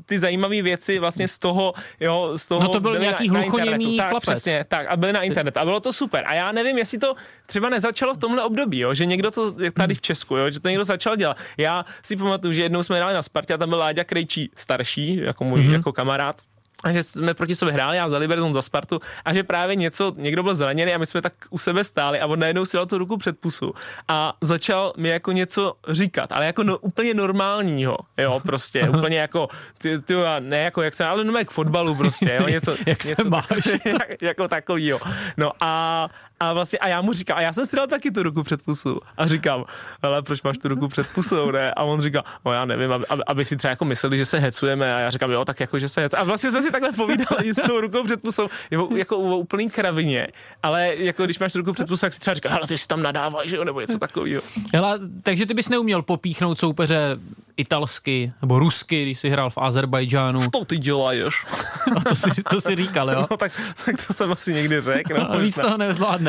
[0.06, 0.18] ty
[0.56, 3.44] zajímavé věci vlastně z toho, jo, z toho No to byl byly nějaký na, na
[3.44, 3.96] internetu.
[3.96, 4.30] Tak, chlapec.
[4.30, 6.25] přesně, tak a byly na internet a bylo to super.
[6.26, 7.14] A já nevím, jestli to
[7.46, 10.68] třeba nezačalo v tomhle období, jo, že někdo to tady v Česku, jo, že to
[10.68, 11.36] někdo začal dělat.
[11.58, 15.16] Já si pamatuju, že jednou jsme hráli na Spartě a tam byl Láďa Krejčí starší,
[15.16, 15.72] jako můj mm-hmm.
[15.72, 16.36] jako kamarád.
[16.86, 20.12] A že jsme proti sobě hráli, já za Liberzon, za Spartu, a že právě něco,
[20.16, 22.86] někdo byl zraněný a my jsme tak u sebe stáli a on najednou si dal
[22.86, 23.74] tu ruku před pusu
[24.08, 29.48] a začal mi jako něco říkat, ale jako no, úplně normálního, jo, prostě, úplně jako,
[29.78, 33.08] ty, ty, ne jako jak se, ale no k fotbalu prostě, jo, něco, Jak se
[33.08, 33.46] něco, máš?
[33.84, 34.98] jak, jako takový, jo.
[35.36, 36.08] No a,
[36.40, 38.62] a vlastně, a já mu říkám, a já jsem si dal taky tu ruku před
[38.62, 39.00] pusu.
[39.16, 39.64] A říkám,
[40.02, 41.74] ale proč máš tu ruku před pusou, ne?
[41.74, 44.94] A on říká, no já nevím, aby, aby, si třeba jako mysleli, že se hecujeme.
[44.94, 46.22] A já říkám, jo, tak jako, že se hecujeme.
[46.22, 49.70] A vlastně jsme si takhle povídali s tou rukou před pusou, jako, jako u úplný
[49.70, 50.28] kravině.
[50.62, 52.86] Ale jako když máš tu ruku před pusou, tak si třeba říká, hele, ty si
[52.86, 54.42] tam nadávají, že jo, nebo něco takového.
[54.74, 57.18] Hele, takže ty bys neuměl popíchnout soupeře
[57.56, 60.50] italsky nebo rusky, když jsi hrál v Azerbajdžánu.
[60.50, 61.46] To ty děláš.
[61.94, 63.26] No, to, si, to si říkal, jo?
[63.30, 63.52] No, tak,
[63.84, 65.14] tak to jsem asi někdy řekl.
[65.18, 65.76] No, A víc toho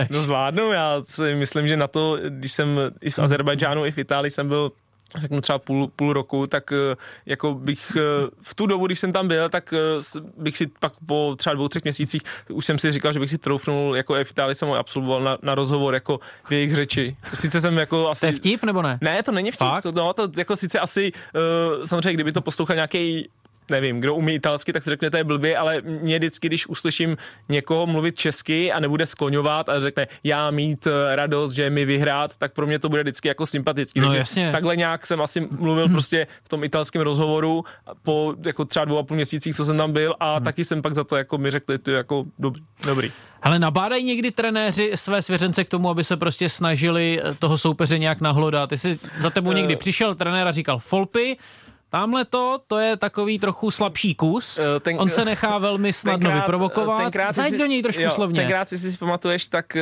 [0.03, 0.17] nezvládneš.
[0.17, 3.97] No zvládnu, já si myslím, že na to, když jsem i v Azerbajdžánu, i v
[3.97, 4.71] Itálii jsem byl
[5.15, 9.13] řeknu třeba půl, půl roku, tak eh, jako bych eh, v tu dobu, když jsem
[9.13, 12.91] tam byl, tak eh, bych si pak po třeba dvou, třech měsících už jsem si
[12.91, 16.19] říkal, že bych si troufnul, jako v Itálii jsem ho absolvoval na, na rozhovor jako
[16.45, 17.17] v jejich řeči.
[17.33, 18.19] Sice jsem jako asi...
[18.21, 18.97] To je vtip, nebo ne?
[19.01, 19.59] Ne, to není vtip.
[19.59, 19.83] Fakt?
[19.83, 23.29] To, no, to jako sice asi, uh, samozřejmě, kdyby to poslouchal nějaký
[23.71, 27.17] nevím, kdo umí italsky, tak si řekne, to je blbě, ale mě vždycky, když uslyším
[27.49, 32.37] někoho mluvit česky a nebude skloňovat a řekne, já mít eh, radost, že mi vyhrát,
[32.37, 33.99] tak pro mě to bude vždycky jako sympatický.
[33.99, 34.51] No Takže jasně.
[34.51, 37.63] Takhle nějak jsem asi mluvil prostě v tom italském rozhovoru
[38.03, 40.43] po jako třeba dvou a půl měsících, co jsem tam byl a Hmm.
[40.43, 42.63] taky jsem pak za to jako mi řekli, to je jako dobrý.
[42.85, 43.11] dobrý.
[43.41, 47.99] Ale nabádají někdy trenéři své svěřence k tomu, aby se prostě snažili eh, toho soupeře
[47.99, 48.69] nějak nahlodat.
[48.69, 51.37] Ty jsi za tebou někdy přišel trenér a říkal Folpy,
[51.89, 54.57] Tamhle to, to je takový trochu slabší kus.
[54.59, 56.97] Eh, ten- On se nechá velmi snadno vyprovokovat.
[57.01, 58.41] tenkrát Zajď si- do něj trošku jo, slovně.
[58.41, 59.81] Tenkrát, jestli si pamatuješ, tak uh,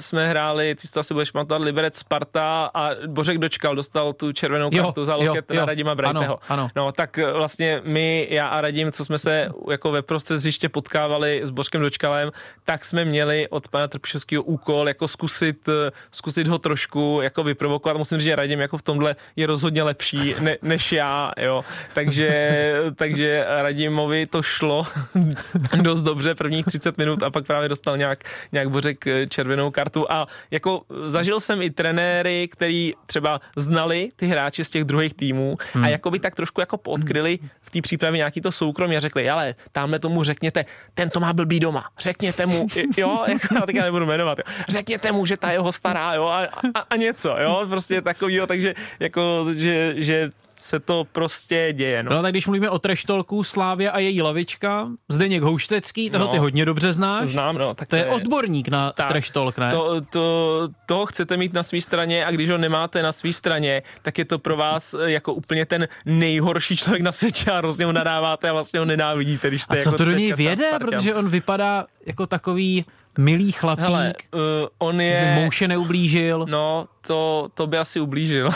[0.00, 4.32] jsme hráli, ty si to asi budeš pamatovat, Liberec Sparta a Bořek dočkal, dostal tu
[4.32, 5.56] červenou Jo, kartu za jo, loket jo.
[5.56, 6.24] na Radima Brajteho.
[6.48, 6.68] Ano, ano.
[6.76, 10.68] No tak eh, vlastně my, já a Radim, co jsme se jako ve prostřed hřiště
[10.68, 12.30] potkávali s Bořkem dočkalem,
[12.64, 15.68] tak jsme měli od pana Trpišovského úkol jako zkusit,
[16.12, 17.96] zkusit ho trošku jako vyprovokovat.
[17.96, 21.64] Musím říct, že Radim jako v tomhle je rozhodně lepší ne, než já, jo.
[21.94, 24.86] Takže, takže Radimovi to šlo
[25.82, 30.12] dost dobře prvních 30 minut a pak právě dostal nějak, nějak Bořek eh, červenou kartu
[30.12, 35.56] a jako zažil jsem i trenéry, který třeba znali ty hráče z těch druhých týmů
[35.72, 35.84] hmm.
[35.84, 39.30] a jako by tak trošku jako podkryli v té přípravě nějaký to soukromí a řekli,
[39.30, 43.84] ale tamhle tomu řekněte, ten to má blbý doma, řekněte mu, jo, jako já teďka
[43.84, 44.44] nebudu jmenovat, jo.
[44.68, 48.74] řekněte mu, že ta jeho stará, jo, a, a, a něco, jo, prostě takovýho, takže
[49.00, 52.10] jako, že, že se to prostě děje, no.
[52.16, 56.30] No tak když mluvíme o treštolku Slávia a její lavička, Zdeněk Houštecký, toho No.
[56.30, 57.28] ty hodně dobře znáš.
[57.28, 57.74] Znám, no.
[57.74, 59.70] Tak To je odborník na treštolk, ne?
[59.70, 63.82] To, to, toho chcete mít na své straně a když ho nemáte na své straně,
[64.02, 67.92] tak je to pro vás jako úplně ten nejhorší člověk na světě a hrozně ho
[67.92, 70.70] nadáváte a vlastně ho nenávidíte, když jste A co jako to do něj věde?
[70.78, 72.84] Protože on vypadá jako takový
[73.18, 74.40] milý chlapík, Hele, uh,
[74.78, 75.32] on je...
[75.42, 76.46] mouše neublížil.
[76.48, 78.50] No, to, to by asi ublížil.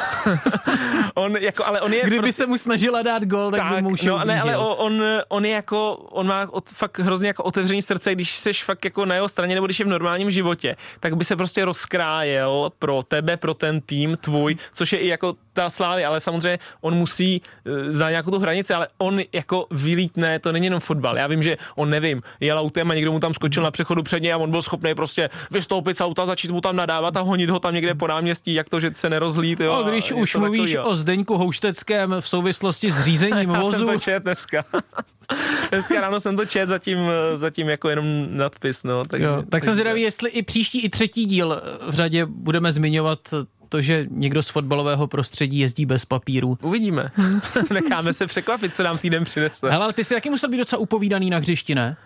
[1.15, 4.09] on, jako, ale on je Kdyby prostě, se mu snažila dát gol, tak, by mouše
[4.09, 4.75] no, ne, ale ublížil.
[4.79, 8.85] on, on je jako, on má od, fakt hrozně jako otevřený srdce, když seš fakt
[8.85, 12.71] jako na jeho straně, nebo když je v normálním životě, tak by se prostě rozkrájel
[12.79, 16.95] pro tebe, pro ten tým tvůj, což je i jako ta slávy, ale samozřejmě on
[16.95, 21.19] musí uh, za nějakou tu hranici, ale on jako vylítne, to není jenom fotbal.
[21.19, 24.23] Já vím, že on nevím, jel autem a někdo mu tam skočil na přechodu před
[24.23, 27.51] něj a on byl schopný prostě vystoupit z auta, začít mu tam nadávat a honit
[27.51, 29.61] ho tam někde po náměstí, jak to, že se nerozlít.
[29.61, 30.85] Jo, No, když a už mluvíš takovýho.
[30.91, 34.65] o Zdeňku Houšteckém v souvislosti s řízením Já vozu, jsem to čet dneska.
[35.71, 36.99] dneska ráno jsem to čet, zatím,
[37.37, 39.05] zatím jako jenom nadpis, no.
[39.05, 43.19] Tak, jo, tak jsem zvědavý, jestli i příští, i třetí díl v řadě budeme zmiňovat
[43.69, 46.59] to, že někdo z fotbalového prostředí jezdí bez papíru.
[46.63, 47.09] Uvidíme.
[47.73, 49.71] Necháme se překvapit, co nám týden přinese.
[49.71, 51.97] Hele, ale ty jsi taky musel být docela upovídaný na hřišti, ne?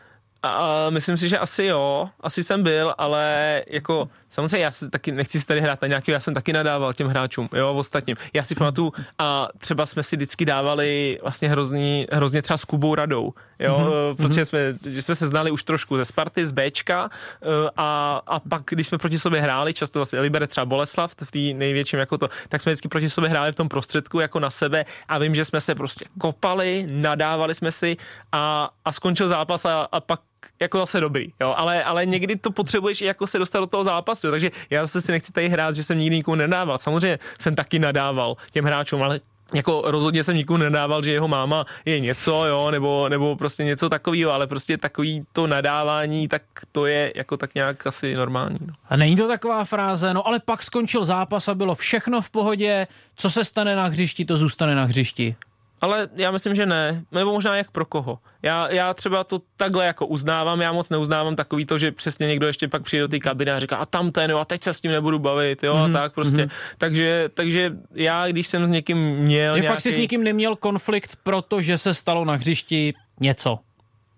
[0.42, 5.12] A, myslím si, že asi jo, asi jsem byl, ale jako samozřejmě já si taky
[5.12, 8.16] nechci si tady hrát na nějaký, já jsem taky nadával těm hráčům, jo, v ostatním.
[8.34, 12.94] Já si pamatuju, a třeba jsme si vždycky dávali vlastně hrozný, hrozně třeba s Kubou
[12.94, 14.16] radou, jo, mm-hmm.
[14.16, 17.10] protože jsme, že jsme se znali už trošku ze Sparty, z Bčka
[17.42, 17.46] eh,
[17.76, 21.58] a, a pak, když jsme proti sobě hráli, často vlastně Libere třeba Boleslav v té
[21.58, 24.84] největším jako to, tak jsme vždycky proti sobě hráli v tom prostředku jako na sebe
[25.08, 27.96] a vím, že jsme se prostě kopali, nadávali jsme si
[28.32, 30.20] a, a skončil zápas a, a pak
[30.60, 34.26] jako zase dobrý, jo, ale, ale někdy to potřebuješ jako se dostat do toho zápasu,
[34.26, 36.78] jo, takže já zase si nechci tady hrát, že jsem nikdy nikomu nedával.
[36.78, 39.20] Samozřejmě jsem taky nadával těm hráčům, ale
[39.54, 43.88] jako rozhodně jsem nikomu nedával, že jeho máma je něco, jo, nebo, nebo prostě něco
[43.88, 48.58] takového, ale prostě takový to nadávání, tak to je jako tak nějak asi normální.
[48.66, 48.74] No.
[48.88, 52.86] A není to taková fráze, no ale pak skončil zápas a bylo všechno v pohodě,
[53.16, 55.36] co se stane na hřišti, to zůstane na hřišti.
[55.80, 57.04] Ale já myslím, že ne.
[57.12, 58.18] Nebo možná jak pro koho.
[58.42, 62.46] Já, já třeba to takhle jako uznávám, já moc neuznávám takový to, že přesně někdo
[62.46, 64.74] ještě pak přijde do té kabiny a říká, a tam ten, jo, a teď se
[64.74, 65.96] s tím nebudu bavit, jo, mm-hmm.
[65.96, 66.36] a tak prostě.
[66.36, 66.74] Mm-hmm.
[66.78, 69.74] Takže, takže já, když jsem s někým měl Že nějaký...
[69.74, 73.58] fakt si s nikým neměl konflikt, protože se stalo na hřišti něco.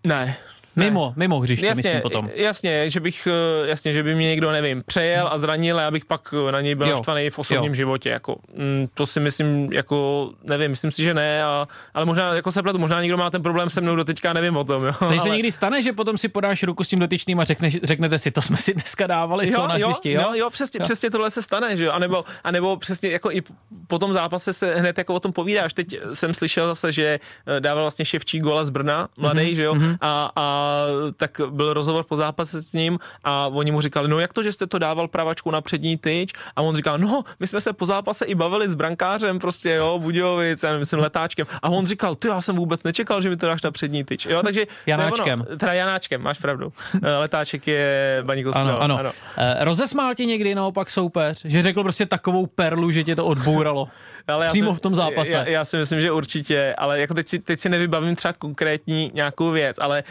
[0.04, 0.36] Ne,
[0.84, 2.30] Mimo, mimo hřiště, jasně, myslím potom.
[2.34, 5.90] Jasně, že bych, eh, jasně, že by mě někdo, nevím, přejel a zranil a já
[5.90, 6.90] bych pak eh, na něj byl Jo.
[6.96, 7.74] naštvaný v osobním Jo.
[7.74, 12.34] životě, jako, mm, to si myslím, jako, nevím, myslím si, že ne, a, ale možná,
[12.34, 14.84] jako se pletu, možná někdo má ten problém se mnou do teďka, nevím o tom,
[14.84, 14.92] jo.
[14.98, 17.78] Takže se ale- někdy stane, že potom si podáš ruku s tím dotyčným a řekneš,
[17.82, 20.22] řeknete si, to jsme si dneska dávali, co na hřišti, jo?
[20.22, 20.84] jo, jo, přesně, jo.
[20.84, 23.42] přesně tohle se stane, že jo, a nebo, a nebo přesně jako i
[23.86, 25.72] po tom zápase se hned jako o tom povídáš.
[25.72, 27.20] Teď jsem slyšel zase, že
[27.56, 29.54] eh, dával vlastně Ševčík gola z Brna, mladý, Mhm, mm-hmm.
[29.56, 30.67] že jo, a, a
[31.16, 34.52] tak byl rozhovor po zápase s ním a oni mu říkali, no jak to, že
[34.52, 37.86] jste to dával pravačku na přední tyč a on říkal, no my jsme se po
[37.86, 42.28] zápase i bavili s brankářem prostě, jo, Budějovic, já myslím letáčkem a on říkal, ty
[42.28, 45.44] já jsem vůbec nečekal, že mi to dáš na přední tyč, jo, takže Janáčkem.
[45.48, 46.72] Ono, teda Janáčkem, máš pravdu.
[47.02, 48.98] Eh, Letáček je Baník Ostrava, Ano, ano.
[48.98, 49.12] ano.
[49.60, 53.88] Rozesmál tě někdy naopak soupeř, že řekl prostě takovou perlu, že tě to odbouralo.
[54.28, 55.32] Ale já Přímo si, v tom zápase.
[55.32, 59.10] Já, já si myslím, že určitě, ale jako teď si, teď si nevybavím třeba konkrétní
[59.14, 60.02] nějakou věc, ale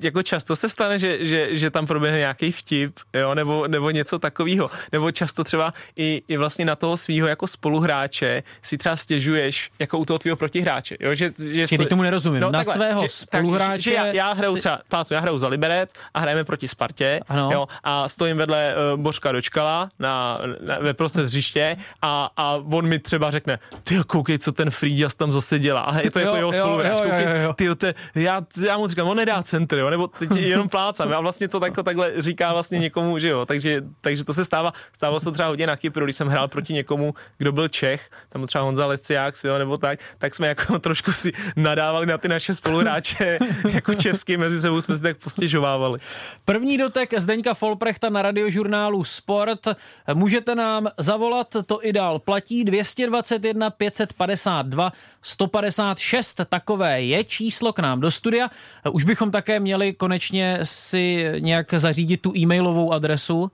[0.00, 4.18] jako často se stane, že, že, že tam proběhne nějaký vtip, jo, nebo, nebo něco
[4.18, 9.70] takového, nebo často třeba i, i vlastně na toho svého jako spoluhráče si třeba stěžuješ
[9.78, 12.40] jako u toho tvého protihráče, jo, že, že Čili tomu nerozumím.
[12.50, 15.38] Na svého že, spoluhráče Tak, že, že já, já hraju si- třeba, pácu, já hraju
[15.38, 17.50] za Liberec a hrajeme proti Spartě, Ano.
[17.52, 22.86] jo, a stojím vedle uh, Božka Dočkala na, na, ve prostřed hřiště a, a on
[22.86, 25.80] mi třeba řekne, ty koukej, co ten Frýďas tam zase dělá.
[25.80, 29.16] A je to jako Jo, jeho jo, spoluhráč, koukej, te, já, já mu říkám, on
[29.16, 31.12] nedá centr, jo, nebo teď jenom plácám.
[31.12, 33.46] A vlastně to takhle, takhle říká vlastně někomu, že jo.
[33.46, 36.48] Takže, takže to se stává, stávalo se to třeba hodně na Kypru, když jsem hrál
[36.48, 40.78] proti někomu, kdo byl Čech, tam třeba Honza Leciák, jo, nebo tak, tak jsme jako
[40.88, 43.38] trošku si nadávali na ty naše spoluhráče,
[43.72, 45.98] jako česky, mezi sebou jsme si tak postěžovávali.
[46.44, 49.68] První dotek Zdeňka Folprechta na radiožurnálu Sport.
[50.14, 58.00] Můžete nám zavolat, to i dál platí, 221 552 156, takové je číslo k nám
[58.00, 58.50] do studia.
[58.92, 63.50] Už bychom také měli konečně si nějak zařídit tu e-mailovou adresu,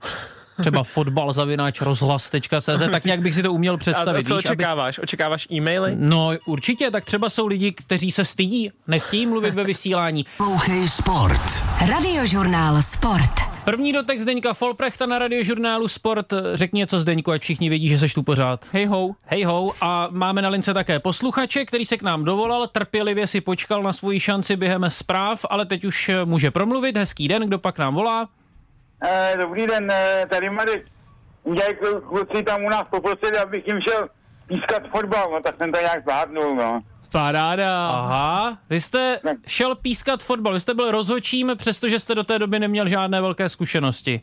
[0.59, 4.27] třeba fotbalzavináč rozhlas.cz, tak nějak bych si to uměl A představit.
[4.27, 4.99] co víš, aby- očekáváš?
[5.03, 5.91] Očekáváš e-maily?
[5.95, 10.25] No určitě, tak třeba jsou lidi, kteří se stydí, nechtějí mluvit ve vysílání.
[10.37, 11.41] Poslouchej Sport.
[11.89, 13.46] Radiožurnál Sport.
[13.67, 16.33] První dotek Zdeňka Folprechta na radiožurnálu Sport.
[16.53, 18.65] Řekni něco Zdeňku, ať všichni vědí, že seš tu pořád.
[18.71, 19.09] Hej ho.
[19.23, 23.41] Hej ho, a máme na lince také posluchače, který se k nám dovolal, trpělivě si
[23.41, 26.97] počkal na svoji šanci během zpráv, ale teď už eh, může promluvit.
[26.97, 28.29] Hezký den, kdo pak nám volá?
[29.03, 30.85] Eh, dobrý den, eh, tady Marek.
[31.43, 34.09] Udělají klu- kluci tam u nás poprosili, abych jim šel
[34.47, 36.81] pískat fotbal, no tak jsem to nějak zvládnul, no.
[37.11, 37.89] Paráda.
[37.89, 42.59] Aha, vy jste šel pískat fotbal, vy jste byl rozhočím, přestože jste do té doby
[42.59, 44.21] neměl žádné velké zkušenosti.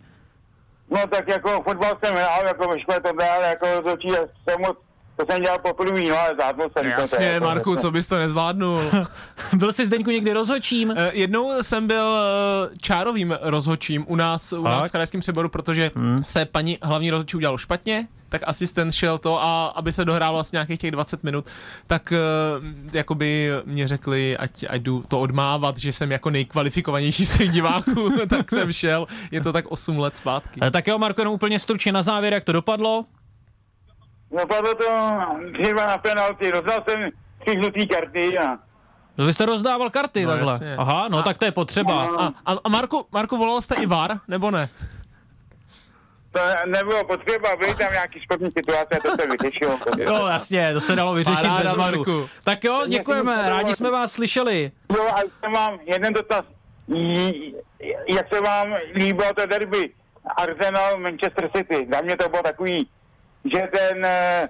[0.90, 4.78] No tak jako fotbal jsem hrál, jako ve škole to dál, jako rozhodčí jsem moc,
[5.16, 6.96] to jsem dělal poprvé, no ale zvládnul jsem to.
[6.96, 7.00] to.
[7.00, 8.80] Jasně, jako, Marku, co bys to nezvládnul?
[9.56, 10.94] byl jsi Zdeňku někdy rozhočím?
[10.96, 15.90] Eh, Jednou jsem byl eh, čárovým rozhodčím u nás, u nás v krajském přeboru, protože
[16.26, 20.56] se paní hlavní rozhodčí udělalo špatně, tak asistent šel to a aby se dohrálo asi
[20.56, 21.46] nějakých těch 20 minut,
[21.86, 22.16] tak eh,
[22.92, 28.10] jakoby mě řekli, ať, ať jdu to odmávat, že jsem jako nejkvalifikovanější z těch diváků,
[28.28, 29.06] tak jsem šel.
[29.30, 30.60] Je to tak 8 let zpátky.
[30.62, 33.04] Eh, Tak jo, Marko, jenom úplně stručně na závěr, jak to dopadlo.
[34.36, 34.84] No padlo to
[35.62, 37.10] třeba na penalty, rozdal jsem
[37.46, 38.58] tři žlutý karty a
[39.18, 40.52] No, Vy jste rozdával karty No, takhle.
[40.52, 40.76] jasně.
[40.76, 42.06] Aha, no tak to je potřeba.
[42.06, 42.20] No.
[42.22, 44.68] A, a, a Marku, Marku, volal jste i VAR, nebo ne?
[46.34, 49.78] To nebylo potřeba, byly tam nějaký sportní situace, to se vyřešilo.
[49.98, 51.76] Jo, jasně, to se dalo vyřešit Paráda, bez.
[51.76, 52.28] Marku.
[52.44, 54.72] Tak jo, děkujeme, rádi jsme vás slyšeli.
[54.96, 56.44] Jo, a ještě mám jeden dotaz.
[58.08, 59.90] Jak se vám líbilo to derby
[60.36, 61.88] Arsenal Manchester City?
[61.92, 62.88] Za mě to bylo takový,
[63.44, 64.48] že ten eh,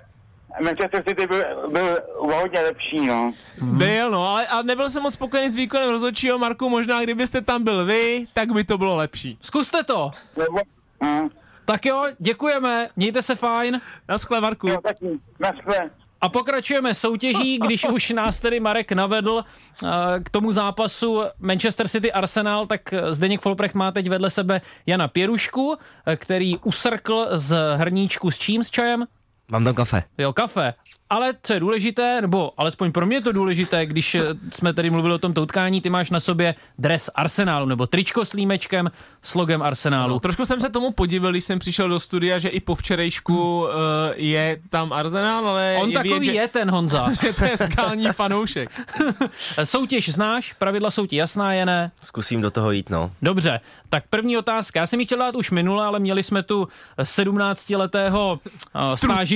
[0.60, 3.32] Manchester City byl, byl o hodně lepší, no.
[3.62, 7.64] Byl, no, ale a nebyl jsem moc spokojený s výkonem rozhodčího, Marku, možná kdybyste tam
[7.64, 9.38] byl vy, tak by to bylo lepší.
[9.40, 10.10] Zkuste to.
[10.36, 10.58] Nebo,
[11.04, 11.28] hm,
[11.64, 13.80] Tak jo, děkujeme, mějte se fajn.
[14.08, 14.68] Naschle, Marku.
[14.68, 15.90] jo, taky, naschle.
[16.20, 19.88] A pokračujeme soutěží, když už nás tedy Marek navedl eh,
[20.22, 25.76] k tomu zápasu Manchester City Arsenal, tak Zdeněk Folprecht má teď vedle sebe Jana Pěrušku,
[26.06, 29.06] eh, který usrkl z hrníčku s čím, s čajem?
[29.48, 30.02] Mám tam kafe.
[30.18, 30.74] Jo, kafe.
[31.10, 34.90] Ale co je důležité, nebo alespoň pro mě je to důležité, když eh, jsme tady
[34.90, 38.90] mluvili o tomto utkání, ty máš na sobě dres Arsenálu, nebo tričko s límečkem
[39.22, 40.14] s logem Arsenálu.
[40.14, 43.60] No, trošku jsem se tomu podivil, když jsem přišel do studia, že i po včerejšku
[43.60, 43.68] uh,
[44.14, 47.08] je tam Arsenal, ale On je takový vidět, že je ten Honza.
[47.38, 48.70] to je skální fanoušek.
[49.64, 51.90] Soutěž znáš, pravidla jsou ti jasná, je ne?
[52.02, 53.10] Zkusím do toho jít, no.
[53.22, 54.80] Dobře, tak první otázka.
[54.80, 58.40] Já jsem ji chtěl dát už minule, ale měli jsme tu 17-letého
[58.74, 58.80] uh,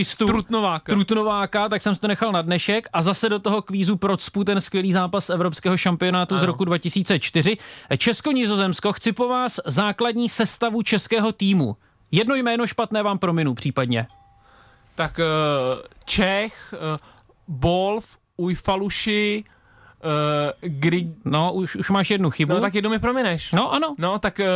[0.05, 0.27] stážistu.
[0.27, 0.93] Trutnováka.
[0.93, 4.61] Trutnováka, tak jsem si to nechal na dnešek a zase do toho kvízu procpu ten
[4.61, 6.41] skvělý zápas Evropského šampionátu ano.
[6.41, 7.57] z roku 2004.
[7.99, 11.77] Česko-Nizozemsko, chci po vás základní sestavu českého týmu.
[12.11, 14.07] Jedno jméno špatné vám prominu případně.
[14.95, 16.97] Tak uh, Čech, uh,
[17.49, 19.45] Bolf, Ujfaluši,
[20.05, 20.11] uh,
[20.61, 21.07] Grig...
[21.25, 22.55] No, už, už máš jednu chybu.
[22.55, 23.53] No tak jednou mi promineš.
[23.53, 23.95] no ano.
[23.99, 24.47] No, tak uh,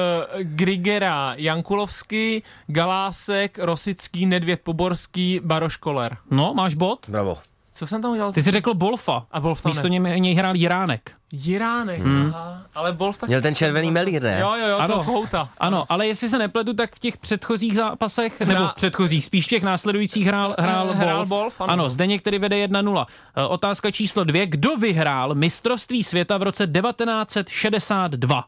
[0.43, 6.17] Grigera, Jankulovský, Galásek, Rosický, Nedvěd Poborský, Baroš Koler.
[6.31, 7.09] No, máš bod?
[7.09, 7.39] Bravo.
[7.75, 8.33] Co jsem tam udělal?
[8.33, 9.27] Ty jsi řekl Bolfa.
[9.31, 9.99] A Bolf tam Místo ne.
[9.99, 11.13] něj, něj hrál Jiránek.
[11.33, 12.33] Jiránek, hmm.
[12.35, 12.63] aha.
[12.75, 13.29] Ale Bolf tak...
[13.29, 14.39] Měl ten červený melír, ne?
[14.41, 14.99] Jo, jo, jo, Ano.
[14.99, 15.49] to kohouta.
[15.59, 19.49] Ano, ale jestli se nepletu, tak v těch předchozích zápasech, nebo v předchozích, spíš v
[19.49, 21.29] těch následujících hrál, hrál, Eh, hrál Wolf.
[21.29, 21.73] Wolf, ano.
[21.73, 23.07] ano, Zdeněk který vede 1-0.
[23.37, 24.47] Eh, Otázka číslo dvě.
[24.47, 28.45] Kdo vyhrál mistrovství světa v roce 1962?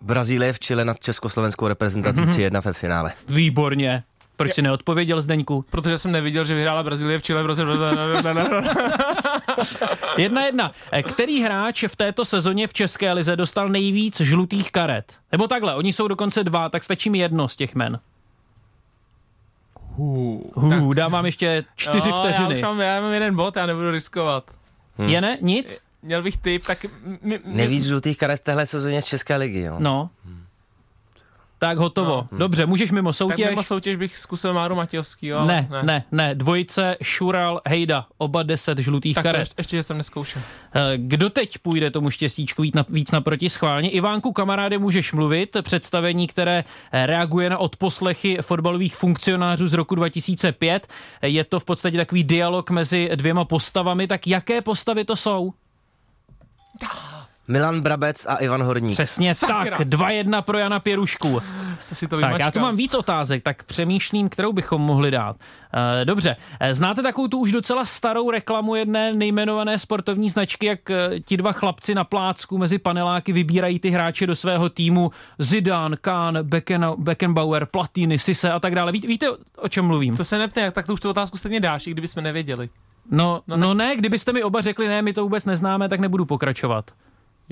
[0.00, 3.12] Brazílie v Chile nad československou reprezentací 3-1 ve finále.
[3.28, 4.04] Výborně.
[4.36, 5.64] Proč si neodpověděl, Zdeňku?
[5.70, 7.62] Protože jsem neviděl, že vyhrála Brazílie v Chile v roce...
[10.18, 10.72] Jedna jedna.
[10.92, 15.12] Eh, Který hráč v této sezóně v České lize dostal nejvíc žlutých karet?
[15.32, 17.98] Nebo takhle, oni jsou dokonce dva, tak stačí mi jedno z těch men.
[19.96, 22.54] Hů, dám vám ještě čtyři Jo, Já, vteřiny.
[22.54, 24.44] už mám, já mám jeden bod, já nebudu riskovat.
[25.06, 25.38] Je ne?
[25.40, 25.80] Nic?
[26.02, 26.84] Měl bych typ, tak...
[26.84, 29.76] m- m- Nejvíc žlutých karet v téhle sezóně z České ligy, jo.
[29.78, 30.10] No.
[31.62, 32.26] Tak hotovo.
[32.32, 32.38] No.
[32.38, 33.48] Dobře, můžeš mimo Tak soutěž.
[33.50, 36.34] mimo soutěž bych zkusil Máru Matějovský, ale Ne, ne, ne, ne.
[36.34, 39.38] Dvojice Šural, Hejda, oba 10 žlutých Tak karet.
[39.40, 40.42] ještě, ještě, že jsem neskoušel.
[40.74, 43.90] Eh, Kdo teď půjde tomu štěstíčku víc, na, víc naproti schválně?
[43.90, 45.56] Ivánku, kamaráde, můžeš mluvit.
[45.62, 50.86] Představení, které eh, reaguje na odposlechy fotbalových funkcionářů z roku 2005.
[51.22, 54.06] Eh, Je to v podstatě takový dialog mezi dvěma postavami.
[54.06, 55.52] Tak jaké postavy to jsou?
[57.48, 58.92] Milan Brabec a Ivan Horník.
[58.92, 59.76] Přesně Sakra.
[59.76, 59.86] tak.
[59.86, 61.40] 2-1 pro Jana Pěrušku.
[61.82, 65.36] Si to Tak já tu mám víc otázek, tak přemýšlím, kterou bychom mohli dát.
[66.00, 70.90] E, dobře, Eh, znáte takovou tu už docela starou reklamu jedné nejmenované sportovní značky, jak
[70.90, 75.96] eh, ti dva chlapci na plácku mezi paneláky vybírají ty hráče do svého týmu Zidane,
[76.00, 78.92] Kahn, Becken, Beckenbauer, Platini, Sise a tak dále.
[78.92, 79.26] Víte, víte
[79.56, 80.16] o čem mluvím?
[80.16, 82.68] To se nepte, tak to už tu otázku stejně dáš, i kdyby jsme nevěděli.
[83.10, 86.90] No, no ne, kdybyste mi oba řekli, ne, my to vůbec neznáme, tak nebudu pokračovat.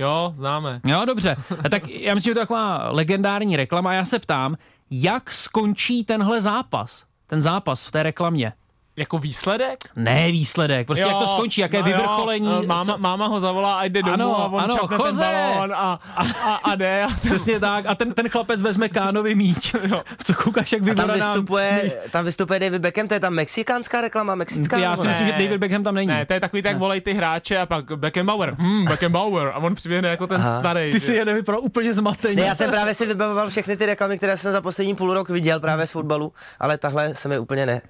[0.01, 0.81] Jo, známe.
[0.85, 1.37] Jo, dobře.
[1.71, 4.57] Tak já myslím, že to je taková legendární reklama a já se ptám,
[4.91, 7.05] jak skončí tenhle zápas?
[7.27, 8.53] Ten zápas v té reklamě.
[8.97, 9.85] Jako výsledek?
[9.97, 12.47] Ne výsledek, prostě jo, jak to skončí, jaké no vyvrcholení.
[12.47, 12.99] Jo, máma, co...
[12.99, 15.23] máma ho zavolá a jde domů Ano, a on ano, čapne Jose!
[15.23, 17.07] ten balón a, a, a jde.
[17.25, 17.87] Přesně tak.
[17.87, 19.75] A ten, ten chlapec vezme kánový míč.
[20.25, 24.35] Co koukáš, jak A tam vystupuje, tam vystupuje David Beckham, to je ta mexikánská reklama,
[24.35, 24.79] mexická?
[24.79, 26.09] Já si myslím, že David Beckham tam není.
[26.09, 29.75] Ne, to je takový, tak volají ty hráče a pak Beckenbauer, hm, Beckenbauer a on
[29.75, 30.61] přiběhne jako ten Aha.
[30.61, 30.93] starý.
[30.93, 32.37] Ty si je nevypadal úplně zmateně.
[32.37, 35.29] Ne, já jsem právě si vybavoval všechny ty reklamy, které jsem za poslední půl rok
[35.29, 37.81] viděl právě z fotbalu, ale tahle se mi úplně ne,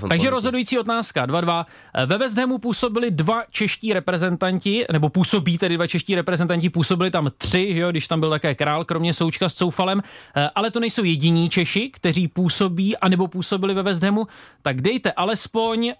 [0.00, 1.64] tom Takže rozhodující otázka, 2-2.
[2.06, 7.30] Ve West Hamu působili dva čeští reprezentanti, nebo působí tedy dva čeští reprezentanti, působili tam
[7.38, 10.02] tři, že jo, když tam byl také král, kromě Součka s Coufalem,
[10.36, 14.26] Eh, ale to nejsou jediní Češi, kteří působí anebo působili ve West Hamu,
[14.62, 15.92] tak dejte alespoň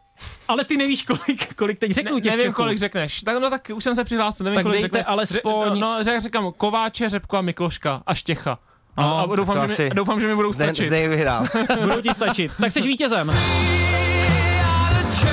[0.49, 2.55] ale ty nevíš, kolik, kolik teď řeknu Ne, těch nevím, Čechů.
[2.57, 3.21] kolik řekneš.
[3.23, 5.05] Tak, no tak už jsem se přihlásil, nevím, Tak kolik dejte řekneš.
[5.09, 8.59] alespoň- Ře- No, no řek, říkám Kováče, Řepko a Mikloška a Štěcha.
[8.97, 10.87] A, No, a doufám, že asi mi, doufám, že mi budou Zde, stačit.
[10.87, 11.45] zde ji vyhrál.
[11.81, 12.53] Budou ti stačit.
[12.61, 13.33] Tak jsi vítězem.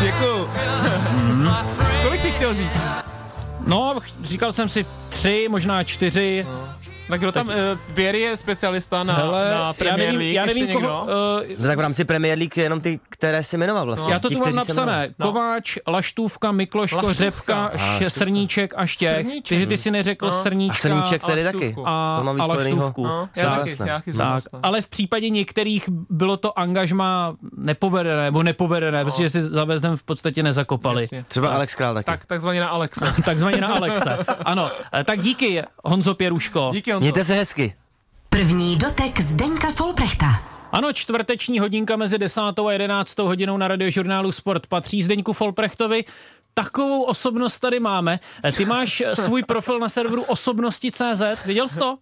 [0.02, 0.50] Děkuju.
[2.04, 2.80] Kolik jsi chtěl říct?
[3.68, 6.48] No, říkal jsem si tři, možná čtyři.
[7.10, 7.54] Tak kdo tam, uh,
[7.94, 11.10] Běry je specialista na, Hele, na já Premier nevím, League, já ještě nevím koho, uh,
[11.62, 14.14] No tak v rámci Premier League jenom ty, které si jmenoval vlastně.
[14.14, 15.14] Já to Ti, tu mám napsané.
[15.20, 15.28] No.
[15.28, 17.24] Kováč, Laštůvka, Mikloško, Laštůvka.
[17.24, 19.26] Řepka, š- Srníček a Štěch.
[19.26, 19.60] Srníček.
[19.60, 20.32] Ty, ty si neřekl No.
[20.32, 21.76] A Srníčka Srníček tady a taky.
[21.86, 22.46] A, To mám a.
[22.46, 23.04] Laštůvku.
[23.08, 23.90] No, Tak já taky, jasné.
[23.90, 24.60] já taky Tak, vlastně.
[24.64, 29.12] ale v případě některých bylo to angažma nepovedené, nebo nepovedené, No.
[29.12, 31.04] protože si za West Ham v podstatě nezakopali.
[31.04, 31.26] Jasně.
[31.28, 32.06] Třeba Alex Král taky.
[32.06, 33.14] Tak, takzvaně na Alexe.
[33.26, 34.18] Takzvaně na Alexe.
[34.46, 36.70] Ano, eh, tak díky Honzo Pěruško.
[36.74, 37.06] Díky, Honzo.
[37.06, 37.74] Mějte se hezky.
[38.30, 40.26] První dotek Zdeňka Folprechta.
[40.72, 42.42] Ano, čtvrteční hodinka mezi 10.
[42.42, 43.20] a 11.
[43.20, 46.04] hodinou na radiožurnálu Sport patří Zdeňku Folprechtovi.
[46.54, 48.20] Takovou osobnost tady máme.
[48.44, 51.92] Eh, Ty máš eh, svůj profil na serveru osobnosti.cz, viděl jsi to?
[51.92, 51.98] Uh,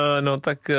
[0.20, 0.74] no tak uh,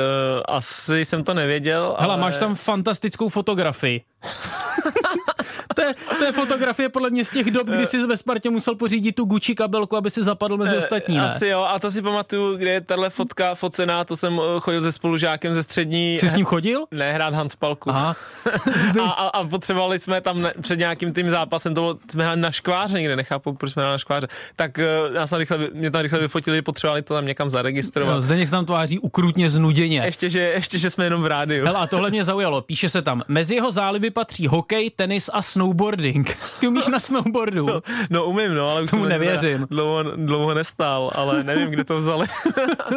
[0.48, 2.22] asi jsem to nevěděl, Hele, ale...
[2.22, 4.04] máš tam fantastickou fotografii.
[5.78, 8.74] to, je, to je fotografie podle mě z těch dob, kdy jsi ve Spartě musel
[8.74, 11.22] pořídit tu Gucci kabelku, aby si zapadl mezi ostatní, ne?
[11.22, 14.60] Eh, Asi jo, a to si pamatuju, kde je tahle fotka focená, to jsem eh,
[14.60, 16.18] chodil se spolužákem ze střední...
[16.18, 16.84] Jsi s ním chodil?
[16.90, 17.90] Ne, hrát Hanspalku.
[17.90, 18.16] Aha.
[19.02, 22.40] a, a, a, potřebovali jsme tam ne, před nějakým tím zápasem, to bylo, jsme hráli
[22.40, 25.90] na škváře někde, nechápu, proč jsme hráli na škváře, tak uh, nás tam rychle, mě
[25.90, 28.14] tam rychle vyfotili, potřebovali to tam někam zaregistrovat.
[28.14, 30.02] Jo, Zdeněk se tam tváří ukrutně znuděně.
[30.04, 31.66] Ještě že, ještě, že jsme jenom v rádiu.
[31.66, 32.60] Hele, a tohle mě zaujalo.
[32.62, 36.36] Píše se tam, mezi jeho záliby patří hokej, tenis a snowboarding.
[36.60, 37.66] Ty umíš na snowboardu?
[38.10, 39.66] No umím, no, ale už Tomu jsem nevěřím.
[39.70, 42.26] Dlouho, dlouho nestál, ale nevím, kde to vzali.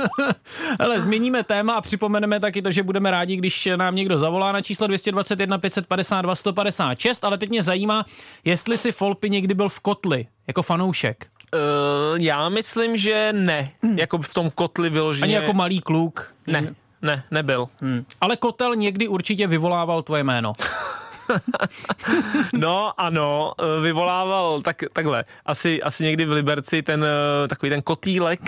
[0.79, 4.61] Hele, změníme téma a připomeneme taky to, že budeme rádi, když nám někdo zavolá na
[4.61, 8.05] číslo 221 552 156, ale teď mě zajímá,
[8.45, 11.27] jestli si Folpy někdy byl v kotli, jako fanoušek.
[11.53, 13.71] Uh, já myslím, že ne.
[13.95, 15.23] Jako v tom kotli vyloženě.
[15.23, 16.33] Ani jako malý kluk.
[16.47, 17.67] Ne, ne, nebyl.
[17.81, 18.05] Hmm.
[18.21, 20.53] Ale kotel někdy určitě vyvolával tvoje jméno.
[22.53, 25.25] No ano, eh, vyvolával tak, takhle.
[25.45, 28.39] Asi, asi někdy v Liberci ten eh, takový ten kotýlek.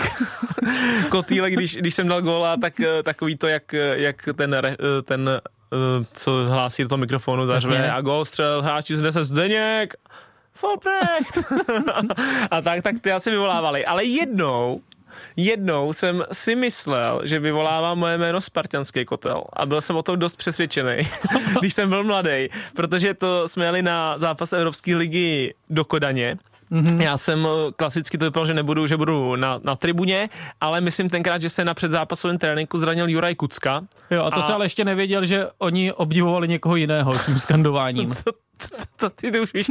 [1.09, 4.55] kotýlek, když, když jsem dal góla, tak eh, takový to, jak, jak ten,
[5.03, 5.41] ten
[6.13, 9.93] co hlásí do toho mikrofonu, zařve a gól střel, hráči zde se Zdeněk,
[10.53, 11.37] Folprecht.
[12.51, 13.85] a tak, tak ty asi vyvolávali.
[13.85, 14.81] Ale jednou,
[15.37, 20.19] Jednou jsem si myslel, že vyvolává moje jméno Spartanský kotel a byl jsem o tom
[20.19, 20.97] dost přesvědčený,
[21.59, 26.37] když jsem byl mladý, protože to jsme jeli na zápas Evropské ligy do Kodaně
[26.73, 27.01] Mm-hmm.
[27.01, 30.29] Já jsem eh, klasicky to vypadalo, že nebudu, že budu na, na tribuně,
[30.61, 33.81] ale myslím tenkrát, že se na předzápasovém tréninku zranil Juraj Kucka.
[34.11, 34.47] Jo, a to A- a...
[34.47, 38.13] se ale ještě nevěděl, že oni obdivovali někoho jiného tím skandováním.
[38.23, 38.31] To,
[39.15, 39.67] ty, ty už víš,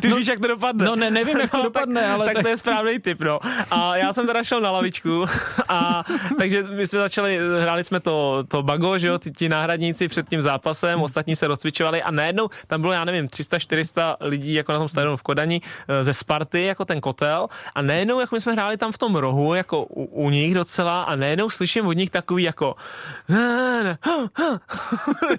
[0.00, 0.84] ty už No, víš, jak to dopadne.
[0.84, 3.40] no ne, nevím, jak to dopadne, tak, ale tak, tak- to je správný tip, no.
[3.70, 5.24] A já jsem teda šel na lavičku
[5.68, 6.04] a
[6.38, 10.28] takže my jsme začali, hráli jsme to, to bago, že jo, ti, ti náhradníci před
[10.28, 14.78] tím zápasem, ostatní se rozcvičovali a najednou tam bylo, já nevím, 300-400 lidí jako na
[14.78, 18.52] tom stadionu v Kodani eh, ze Sparty, jako ten kotel a najednou, jako my jsme
[18.52, 22.10] hráli tam v tom rohu, jako u, u nich docela a najednou slyším od nich
[22.10, 22.74] takový jako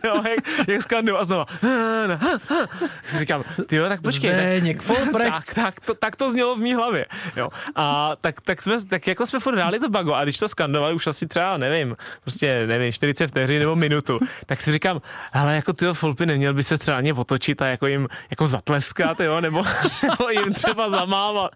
[0.03, 1.45] jo, jak, jak skanduju a znova
[3.07, 4.31] si říkám, ty jo, tak počkej.
[4.31, 5.31] tak- Zdeněk Folprecht.
[5.45, 7.05] tak, tak, to, tak to znělo v mý hlavě.
[7.37, 7.49] Jo.
[7.75, 10.93] A tak, tak, jsme, tak jako jsme furt hráli to bago a když to skandovali
[10.93, 15.01] už asi třeba, nevím, prostě nevím, 40 vteřin nebo minutu, tak si říkám,
[15.33, 19.19] ale jako ty Folpy neměl by se třeba ně otočit a jako jim jako zatleskat,
[19.19, 19.63] jo, nebo,
[20.03, 21.51] nebo jim třeba zamávat.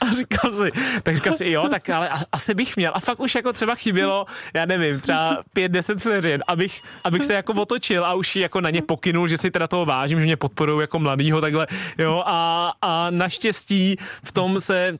[0.00, 0.70] A říkal si,
[1.02, 2.92] tak říkal si, jo, tak ale asi bych měl.
[2.94, 7.52] A fakt už jako třeba chybělo, já nevím, třeba 5-10 vteřin, abych, abych se jako
[7.52, 10.80] otočil a už jako na ně pokynul, že si teda toho vážím, že mě podporují
[10.80, 11.66] jako mladýho takhle,
[11.98, 14.98] jo, a, a naštěstí v tom se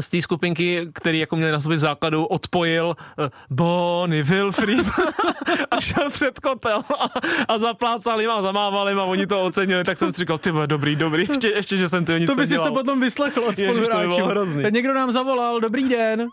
[0.00, 2.86] z té skupinky, který jako měli nastoupit v základu, odpojil
[3.18, 4.86] uh, Bonnie Wilfried
[5.70, 7.06] a šel před kotel a,
[7.48, 10.50] a zaplácal jim a zamával jim a oni to ocenili, tak jsem si říkal, ty
[10.66, 12.68] dobrý, dobrý, ještě, ještě že jsem to nic To bys nedělal.
[12.68, 14.24] to potom vyslechl od Ježiš, to by spoluhráčů.
[14.24, 14.62] hrozný.
[14.62, 16.28] Teď někdo nám zavolal, dobrý den.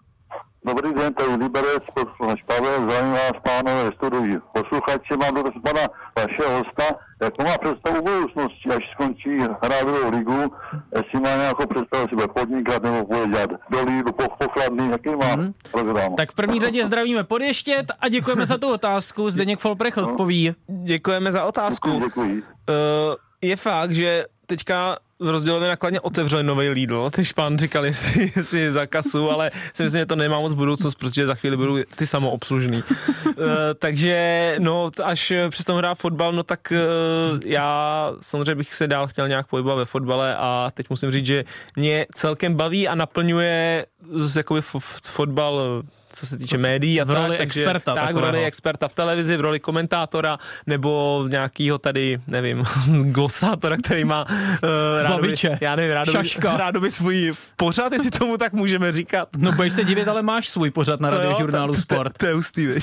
[0.68, 4.40] Dobrý den, to je Liberec, posluchač Pavel, zdravím vás, pánové, studuji.
[4.54, 5.82] Posluchači, mám dotaz pana
[6.18, 6.84] vašeho hosta,
[7.22, 10.54] jak má představu budoucnosti, až skončí hrát druhou ligu,
[10.96, 15.10] jestli má nějakou představu, jestli bude podnikat nebo bude dělat do Lidlu, po, pokladný, jaký
[15.10, 15.54] má Mhm.
[15.72, 16.16] program.
[16.16, 19.30] Tak v první řadě zdravíme Podještět a děkujeme za tu otázku.
[19.30, 20.56] Zdeněk Folprech odpoví.
[20.68, 21.90] Děkujeme za otázku.
[21.90, 22.44] Děkuji, děkuji.
[22.70, 28.32] Uh, je fakt, že teďka v rozdělově nakladně otevřeli nový Lidl, ty špán říkal, jestli,
[28.36, 31.78] jestli za kasu, ale si myslím, že to nemá moc budoucnost, protože za chvíli budou
[31.96, 32.84] ty samoobslužný.
[33.26, 33.34] uh,
[33.80, 39.28] takže no, až přestanu hrát fotbal, no tak uh, já samozřejmě bych se dál chtěl
[39.28, 41.46] nějak pohybovat ve fotbale a teď musím říct, že
[41.76, 47.10] mě celkem baví a naplňuje z, jakoby f- fotbal co se týče médií a V
[47.10, 50.38] roli tak, takže, experta tak, v roli experta v televizi, v roli komentátora
[50.68, 52.64] nebo nějakýho tady, nevím,
[53.04, 55.58] glosátora, který má uh, Babiče.
[55.62, 56.58] já nevím, rádoby, Šaška.
[56.58, 59.30] rádoby svůj pořad, jestli tomu tak můžeme říkat.
[59.38, 62.18] No budeš se divit, ale máš svůj pořad na radiožurnálu Sport.
[62.18, 62.68] To, je hustý?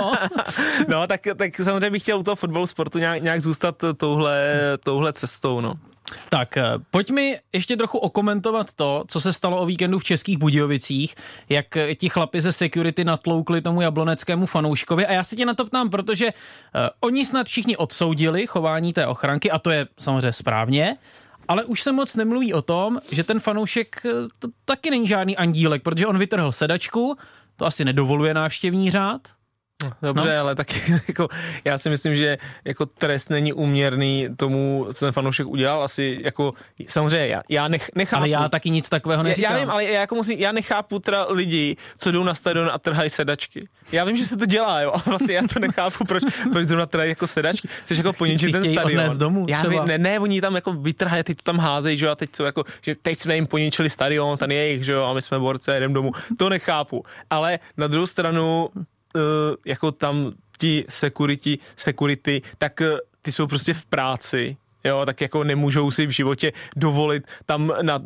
[0.00, 0.12] No.
[0.88, 4.52] no, tak, tak samozřejmě bych chtěl u toho fotbalu sportu nějak, nějak zůstat touhle,
[4.84, 5.72] touhle cestou, no.
[6.28, 10.38] Tak, eh, pojď mi ještě trochu okomentovat to, co se stalo o víkendu v Českých
[10.38, 11.14] Budějovicích,
[11.48, 15.06] jak eh, ti chlapi ze security natloukli tomu jabloneckému fanouškovi.
[15.06, 16.32] A já se tě na to ptám, protože uh,
[17.00, 20.96] oni snad všichni odsoudili chování té ochranky, a to je samozřejmě správně,
[21.48, 25.36] ale už se moc nemluví o tom, že ten fanoušek eh, to taky není žádný
[25.36, 27.16] andílek, protože on vytrhl sedačku,
[27.56, 29.35] to asi nedovoluje návštěvní řád.
[30.02, 30.40] Dobře, No.
[30.40, 30.66] ale tak
[31.08, 31.28] jako,
[31.64, 35.82] já si myslím, že jako trest není uměrný tomu, co ten fanoušek udělal.
[35.82, 36.54] Asi jako,
[36.88, 38.20] samozřejmě, já, já nech, nechápu.
[38.20, 39.52] Ale já taky nic takového neříkám.
[39.52, 42.70] Já, já vím, ale já, jako musím, já nechápu teda lidi, co jdou na stadion
[42.72, 43.68] a trhají sedačky.
[43.92, 46.22] Já vím, že se to dělá, jo, a vlastně já to nechápu, proč,
[46.52, 47.68] proč zrovna trhají jako sedačky.
[47.68, 49.18] Chceš jako poničit ten stadion.
[49.18, 52.12] domů já vím, ne, ne, oni tam jako vytrhají, teď to tam házejí, že jo,
[52.12, 55.04] a teď jsou jako, že teď jsme jim poničili stadion, ten je jejich, že jo,
[55.04, 56.12] a my jsme borci a jdem domů.
[56.36, 57.04] To nechápu.
[57.30, 58.68] Ale na druhou stranu,
[59.66, 65.44] jako tam ti security, security, tak uh, ty jsou prostě v práci, jo, tak jako
[65.44, 68.04] nemůžou si v životě dovolit tam na, uh,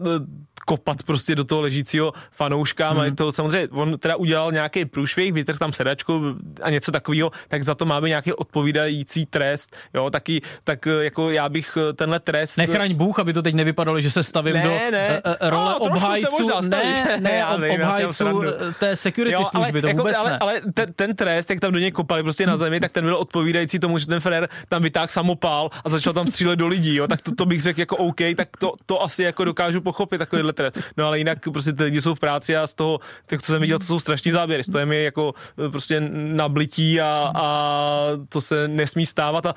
[0.67, 2.91] kopat prostě do toho ležícího fanouška.
[2.91, 3.17] Hmm.
[3.17, 6.23] To samozřejmě, on teda udělal nějaký průšvih, vytrh tam sedačku
[6.63, 9.77] a něco takového, tak za to máme nějaký odpovídající trest.
[9.95, 12.57] Jo, taky, tak eh, jako já bych eh, tenhle trest...
[12.57, 15.23] Nechraň Bůh, aby to teď nevypadalo, že se stavím Ne, do ne.
[15.25, 17.01] eh, role No, obhájců, stavíš.
[17.03, 20.31] ne, ne, Já ob, vím, já obhájců eh, té security služby, to jako, vůbec ale,
[20.31, 20.39] ne.
[20.41, 23.17] ale ten, ten, trest, jak tam do něj kopali prostě na zemi, tak ten byl
[23.17, 27.09] odpovídající tomu, že ten Ferrer tam vytáhl samopál a začal tam střílet do lidí, jo,
[27.09, 30.19] tak to, to bych řekl jako OK, tak to, to asi jako dokážu pochopit
[30.53, 30.93] takovýhle trest.
[30.97, 33.61] No ale jinak prostě ty lidi jsou v práci a z toho, tak co jsem
[33.61, 35.35] viděl, to jsou strašní záběry, to je mi jako
[35.67, 39.55] eh, prostě nablití a, a to se nesmí stávat a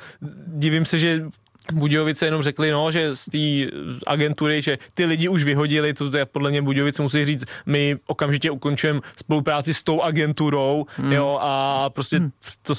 [0.48, 1.26] divím se, že
[1.72, 3.78] Budějovice jenom řekli, no, že z té
[4.08, 8.52] agentury, že ty lidi už vyhodili, to je podle mě Budějovice musí říct, my okamžitě
[8.52, 11.14] ukončujeme spolupráci s tou agenturou, hmm.
[11.14, 12.32] jo, a prostě hmm.
[12.62, 12.74] to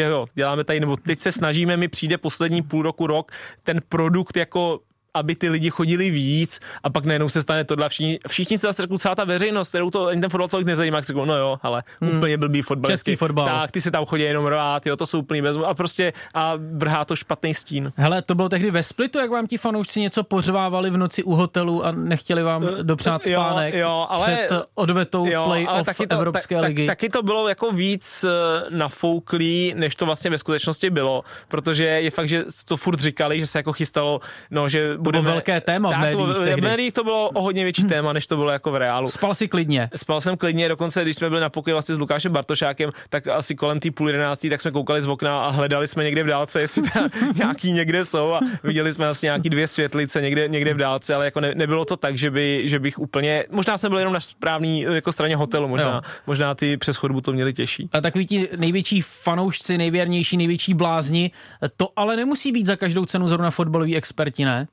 [0.00, 3.32] jo, děláme tady, nebo teď se snažíme, mi přijde poslední půl roku, rok,
[3.62, 4.80] ten produkt jako
[5.18, 7.88] aby ty lidi chodili víc a pak najednou se stane tohle.
[7.88, 11.02] Všichni, všichni se zase řeknou, celá ta veřejnost, kterou to ani ten fotbal tolik nezajímá,
[11.02, 12.16] si řeknou, no jo, ale hmm.
[12.16, 12.90] úplně blbý fotbal.
[12.90, 13.44] Český fotbal.
[13.44, 16.54] Tak, ty se tam chodí jenom rvát, jo, to jsou úplný bez a prostě a
[16.72, 17.92] vrhá to špatný stín.
[17.96, 21.34] Hele, to bylo tehdy ve Splitu, jak vám ti fanoušci něco pořvávali v noci u
[21.34, 26.68] hotelu a nechtěli vám dopřát Eh, Jo, spánek jo, ale- před odvetou playoff Evropské tak,
[26.68, 26.86] ligy.
[26.86, 28.30] Tak, taky to bylo jako víc eh,
[28.70, 33.46] nafouklý, než to vlastně ve skutečnosti bylo, protože je fakt, že to furt říkali, že
[33.46, 35.30] se jako chystalo, no, že budeme...
[35.30, 36.60] velké téma v tak, médiích to, bylo- tehdy.
[36.60, 39.08] V médiích to bylo o hodně větší téma, než to bylo jako v reálu.
[39.08, 39.90] Spal si klidně.
[39.96, 43.54] Spal jsem klidně, dokonce když jsme byli na pokoji vlastně s Lukášem Bartošákem, tak asi
[43.54, 46.60] kolem té půl jedenáctý, tak jsme koukali z okna a hledali jsme někde v dálce,
[46.60, 50.76] jestli tam nějaký někde jsou a viděli jsme asi nějaký dvě světlice někde, někde v
[50.76, 53.98] dálce, ale jako ne, nebylo to tak, že, by, že bych úplně, možná jsem byl
[53.98, 56.00] jenom na správný jako straně hotelu, možná, Jo.
[56.26, 57.88] možná ty přes chodbu to měli těžší.
[57.92, 61.30] A takový ti největší fanoušci, nejvěrnější, největší blázni,
[61.76, 64.66] to ale nemusí být za každou cenu zrovna fotbaloví experti, ne?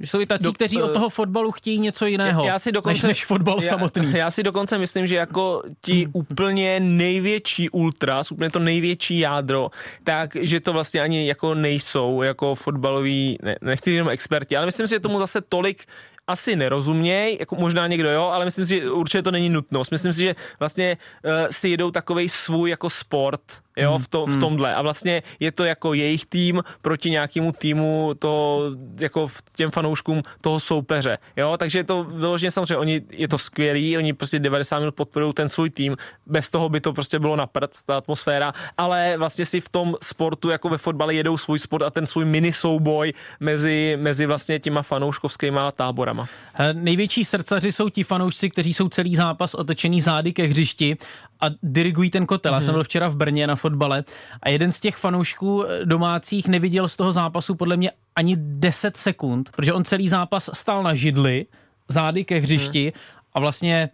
[0.00, 2.72] Že jsou i tací, Do- kteří od eh, toho fotbalu chtějí něco jiného, já si
[2.72, 4.12] dokonce, než, než fotbal já, samotný.
[4.14, 9.70] Já si dokonce myslím, že jako ti úplně největší ultras, úplně to největší jádro,
[10.04, 14.88] tak, že to vlastně ani jako nejsou jako fotbaloví, ne, nechci jenom experti, ale myslím
[14.88, 15.84] si, že tomu zase tolik
[16.26, 19.90] asi nerozuměj, jako možná někdo jo, ale myslím si, že určitě to není nutnost.
[19.90, 23.40] Myslím si, že vlastně uh, si jedou takový svůj jako sport,
[23.76, 24.02] jo, Hmm.
[24.04, 24.74] v, to, v tomhle.
[24.74, 28.62] A vlastně je to jako jejich tým proti nějakému týmu to
[29.00, 33.38] jako v těm fanouškům toho soupeře, jo, takže je to vyloženě samozřejmě, oni, je to
[33.38, 35.96] skvělý, oni prostě 90 minut podporují ten svůj tým,
[36.26, 39.94] bez toho by to prostě bylo na prd, ta atmosféra, ale vlastně si v tom
[40.02, 44.58] sportu, jako ve fotbale, jedou svůj sport a ten svůj mini souboj mezi, mezi vlastně
[44.58, 46.26] těma fanouškovskýma táborama.
[46.72, 50.96] Největší srdcaři jsou ti fanoušci, kteří jsou celý zápas otočený zády ke hřišti
[51.40, 52.54] a dirigují ten kotel.
[52.54, 54.04] Já jsem byl včera v Brně na fotbale
[54.42, 58.96] a jeden z těch fanoušků eh, domácích neviděl z toho zápasu podle mě ani 10
[58.96, 61.46] sekund, protože on celý zápas stál na židli,
[61.88, 62.92] zády ke hřišti
[63.34, 63.90] a vlastně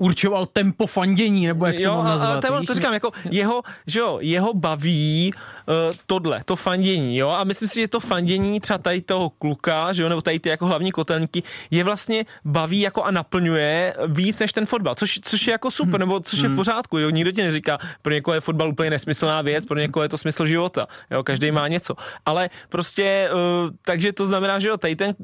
[0.00, 2.30] určoval tempo fandění, nebo jak to jo, mám a- nazvat.
[2.30, 7.16] ale to, je to říkám, jako jeho, že jo, jeho baví uh, tohle, to fandění,
[7.18, 10.38] jo, a myslím si, že to fandění třeba tady toho kluka, že jo, nebo tady
[10.38, 15.20] ty jako hlavní kotelníky, je vlastně baví jako a naplňuje víc než ten fotbal, což,
[15.22, 18.34] což je jako super, nebo což je v pořádku, jo, nikdo ti neříká, pro někoho
[18.34, 21.94] je fotbal úplně nesmyslná věc, pro někoho je to smysl života, jo, každý má něco,
[22.26, 25.14] ale prostě, uh, takže to znamená, že jo, tady ten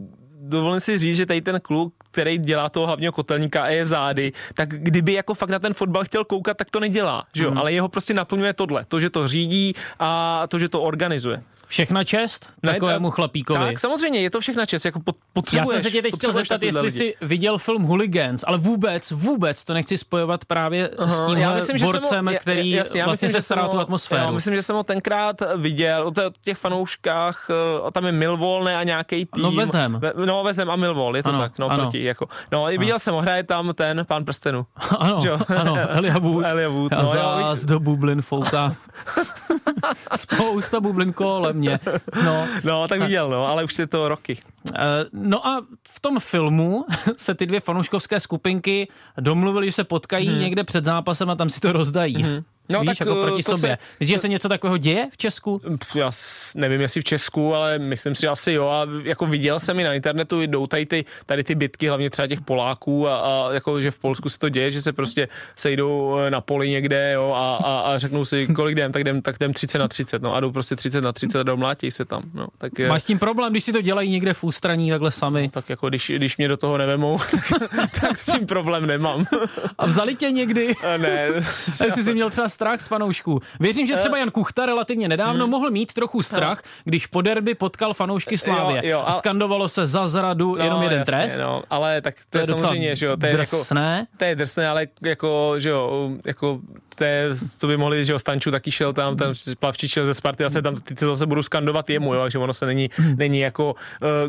[0.49, 4.33] dovolím si říct, že tady ten kluk, který dělá toho hlavního kotelníka a je zády,
[4.55, 7.53] tak kdyby jako fakt na ten fotbal chtěl koukat, tak to nedělá, že jo?
[7.57, 11.43] Ale jeho prostě naplňuje tohle, to, že to řídí a to, že to organizuje.
[11.69, 13.59] Všechna čest Ne, takovému chlapíkovi.
[13.65, 15.83] Tak samozřejmě, je to všechna čest, jako pot- Já potřebuješ.
[15.83, 16.91] jsem se tě teď chtěl potřebuješ zeptat, jestli lidi.
[16.99, 21.55] jsi viděl film Hooligans, ale vůbec, vůbec to nechci spojovat právě s Aha, tímhle já
[21.55, 23.77] myslím, že jsem borcem, ho, já- který jasně, já vlastně myslím, se stará jsem tu
[23.77, 24.23] ho- atmosféru.
[24.23, 27.49] Já myslím, že jsem ho tenkrát viděl, o těch fanouškách,
[27.87, 29.43] eh, tam je Millwall ne, a nějaký tým.
[29.43, 29.99] No, West Ham.
[30.01, 31.83] Ve- No, Ham a Millwall, je to Ano, tak, no, ano.
[31.83, 32.29] proti, jako.
[32.53, 34.67] No, viděl jsem ho, hraje tam ten pán prstenu.
[34.99, 35.39] ano, jo?
[35.57, 36.45] ano, Elia Wood.
[36.47, 38.75] Elijah Wood, no, zás do bublin fouká.
[40.17, 41.79] Spousta bublin kolem mě.
[42.25, 44.39] No, No, tak viděl, no, ale už je to roky.
[44.75, 44.81] Eh,
[45.13, 46.85] No a v tom filmu
[47.17, 48.89] se ty dvě fanouškovské skupinky
[49.21, 52.25] domluvili, že se potkají někde před zápasem a tam si to rozdají.
[52.69, 53.71] No, Víš, tak, jako eh, proti to sobě.
[53.71, 55.61] se- Myslíš, že se něco takového děje v Česku?
[55.95, 56.11] Já
[56.55, 58.69] nevím, jestli v Česku, ale myslím si asi jo.
[58.69, 62.29] A jako viděl jsem i na internetu, jdou tady ty, tady ty bitky, hlavně třeba
[62.29, 66.19] těch Poláků a, a jako, že v Polsku se to děje, že se prostě sejdou
[66.19, 69.37] eh, na poli někde jo, a, a, a řeknou si, kolik jdem, tak jdem, tak
[69.37, 72.23] jdem 30 na 30, no a jdou prostě 30 na 30 a domlátí se tam,
[72.35, 72.47] no.
[72.59, 75.49] Tak, je, Máš s tím problém, když si to dělají někde v ústraní takhle sami?
[75.53, 77.19] tak jako když, když mě do toho nevemou,
[78.01, 79.27] tak s tím problém nemám.
[79.79, 80.75] A vzali tě někdy?
[80.95, 81.29] A ne,
[81.85, 83.41] jestli jsi měl třeba strach z fanoušků.
[83.61, 87.95] Věřím, že třeba Jan Kuchta relativně nedávno mohl mít trochu strach, když po derby potkal
[87.95, 88.77] fanoušky Slávě.
[88.85, 91.41] Jo, jo, a ale- skandovalo se za zradu jenom jeden jasně, trest.
[91.41, 94.07] No, ale tak to, To je, je samozřejmě, že jo, to je jako, drsné.
[94.17, 96.61] to je drsné, ale jako, že jo, jako
[96.99, 97.29] to, je,
[97.61, 100.51] to by mohli, že jo, Stanču taky šel tam, tam Plavčič šel ze Sparty, a
[100.51, 103.75] se tam ty, to zase budou skandovat jemu, jo, takže ono se není, není jako,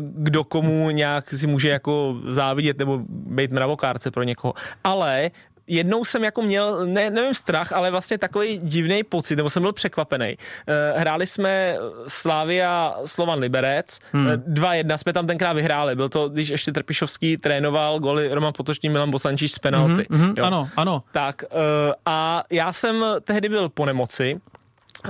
[0.00, 4.54] kdo komu nějak si může jako závidět nebo být mravokárce pro někoho.
[4.84, 5.30] Ale
[5.68, 9.72] jednou jsem jako měl, ne, nevím strach, ale vlastně takový divný pocit, nebo jsem byl
[9.72, 10.36] překvapený.
[10.68, 11.76] Uh, hráli jsme
[12.08, 14.26] Slávia Slovan Liberec, hmm.
[14.28, 15.96] 2-1 jsme tam tenkrát vyhráli.
[15.96, 20.06] Byl to, když ještě Trpišovský trénoval goly Roman Potočný, Milan Bosančíš z penalty.
[20.08, 20.44] Mhm, Jo.
[20.44, 21.02] ano, ano.
[21.12, 21.58] Tak uh,
[22.06, 24.40] a já jsem tehdy byl po nemoci,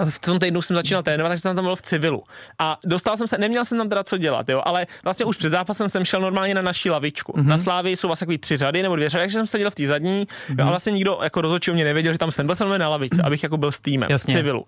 [0.08, 2.22] v tom týdnu jsem začínal trénovat, takže jsem tam byl v civilu.
[2.58, 5.50] A dostal jsem se, neměl jsem tam teda co dělat, jo, ale vlastně už před
[5.50, 7.32] zápasem jsem šel normálně na naší lavičku.
[7.32, 7.46] Mm-hmm.
[7.46, 9.86] Na Slávii jsou vlastně takový tři řady nebo dvě řady, takže jsem seděl v té
[9.86, 10.54] zadní mm-hmm.
[10.58, 13.22] jo, a vlastně nikdo jako rozhodčí mě nevěděl, že tam jsem byl jsem na lavici,
[13.22, 14.34] abych jako byl s týmem Jasně.
[14.34, 14.64] v civilu.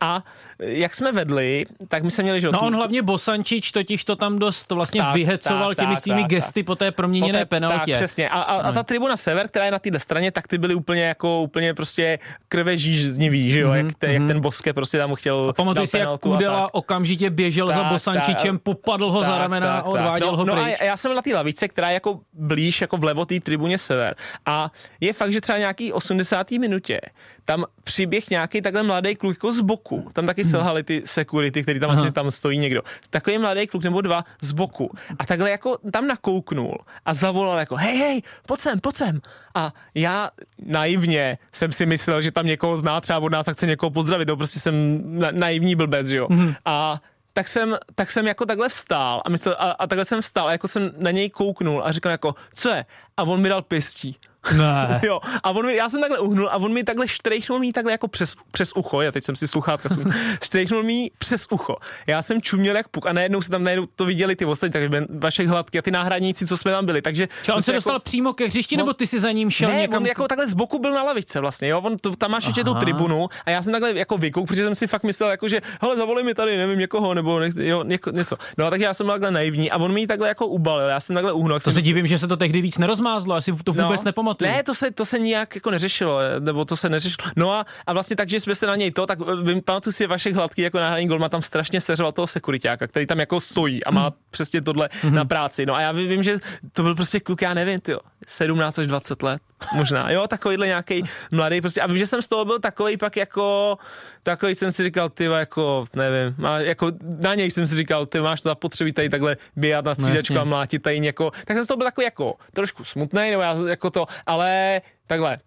[0.00, 0.22] A
[0.58, 4.16] jak jsme vedli, tak my jsme měli, že No tu- on hlavně Bosančič totiž to
[4.16, 7.44] tam dost vlastně Tak, vyhecoval tak, těmi tak, svými tak, gesty po té proměněné Poté-
[7.48, 7.90] penaltě.
[7.92, 8.28] Tak, přesně.
[8.28, 11.04] A, a, a ta tribuna Sever, která je na téhle straně, tak ty byly úplně
[11.04, 12.18] jako úplně prostě
[12.48, 13.74] krve žíznivý, že jo, mm-hmm.
[13.86, 16.20] jak, te, jak ten Boske prostě tam chtěl A pamatuj si, jak tak.
[16.20, 18.62] Kudela okamžitě běžel za Tak, Bosančičem, tak.
[18.62, 20.80] popadl ho za ramena a odváděl no, ho no pryč.
[20.80, 24.14] a já jsem na té lavice, která je jako blíž, jako vlevo té tribuně sever.
[24.46, 24.70] A
[25.00, 26.50] je fakt, že třeba nějaký 80.
[26.50, 27.00] minutě
[27.44, 30.10] tam přiběh nějaký takhle mladý kluk jako z boku.
[30.12, 32.82] Tam taky selhali ty security, který tam asi tam stojí někdo.
[33.10, 34.90] Takový mladý kluk nebo dva z boku.
[35.18, 39.20] A takhle jako tam nakouknul a zavolal jako hej, hej, pojď sem, pojď sem.
[39.54, 40.30] A já
[40.66, 44.26] naivně jsem si myslel, že tam někoho zná třeba od nás a chce někoho pozdravit.
[44.26, 46.28] To prostě jsem na, naivní blbec, že jo.
[46.64, 47.00] A
[47.32, 50.52] tak jsem, tak jsem jako takhle vstál a, myslel, a, a takhle jsem vstál a
[50.52, 52.84] jako jsem na něj kouknul a říkal jako, co je?
[53.16, 54.16] A on mi dal pěstí.
[54.52, 55.00] Ne.
[55.06, 57.92] Jo, a on mi, já jsem takhle uhnul a on mi takhle štrejchnul mi takhle
[57.92, 60.04] jako přes, přes ucho, já teď jsem si sluchátka, jsem,
[60.44, 61.76] štrejchnul mi přes ucho.
[62.06, 64.90] Já jsem čuměl jak puk a najednou se tam najednou to viděli ty ostatní, takže
[65.18, 67.28] vaše hladky a ty náhradníci, co jsme tam byli, takže...
[67.42, 69.76] Čo, on se dostal přímo ke hřišti, On- nebo ty si za ním šel ne,
[69.76, 70.02] někam?
[70.02, 72.64] on jako takhle z boku byl na lavičce vlastně, jo, on to, tam máš ještě
[72.64, 75.60] tu tribunu a já jsem takhle jako vykouk, protože jsem si fakt myslel jako, že
[75.80, 78.36] hele, zavolej mi tady, nevím, někoho, nebo nech, jo, něko, něco.
[78.58, 81.32] No, tak já jsem takhle naivní a on mi takhle jako ubalil, já jsem takhle
[81.32, 81.60] uhnul.
[81.60, 84.33] To se divím, že se to tehdy víc nerozmázlo, asi to vůbec nepamatuju.
[84.40, 84.46] No.
[84.46, 87.30] Ne, to se, to se nijak jako neřešilo, nebo to se neřešilo.
[87.36, 90.06] No a, a vlastně tak, že jsme se na něj to, tak vím, pamatuju si
[90.06, 93.84] vaše hladký jako náhradní gol, má tam strašně seřoval toho sekuritáka, který tam jako stojí
[93.84, 95.66] a má přesně tohle na práci.
[95.66, 96.36] No a já vím, že
[96.72, 97.92] to byl prostě kluk, já nevím, ty
[98.26, 99.42] 17 až 20 let,
[99.74, 101.80] možná, jo, takovýhle nějaký mladý prostě.
[101.80, 103.78] A vím, že jsem z toho byl takový pak jako,
[104.22, 108.20] takový jsem si říkal, ty jako, nevím, má, jako na něj jsem si říkal, ty
[108.20, 110.40] máš to zapotřebí tady takhle běhat na střídačku jasně.
[110.40, 111.30] a mlátit tady někoho.
[111.44, 115.38] Tak jsem z toho byl takový jako trošku smutný, nebo já jako to, ale takhle,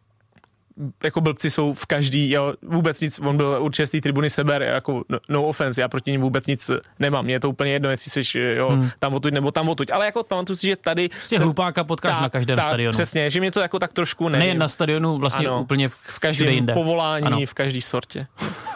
[1.03, 4.61] jako blbci jsou v každý, jo, vůbec nic, on byl určitě z té tribuny seber,
[4.61, 7.89] jako no, no offense, já proti ním vůbec nic nemám, mně je to úplně jedno,
[7.89, 8.89] jestli jsi jo, hmm.
[8.99, 12.29] tam otuď nebo tam otuď, ale jako pamatuju si, že tady Prostě hlupáka potkáš na
[12.29, 12.91] každém stadionu.
[12.91, 14.45] Přesně, že mě to jako tak trošku nevím.
[14.45, 16.73] Nejen na stadionu, vlastně ano, úplně v všude každém jinde.
[16.73, 17.39] povolání, Ano.
[17.45, 18.27] v každé sortě.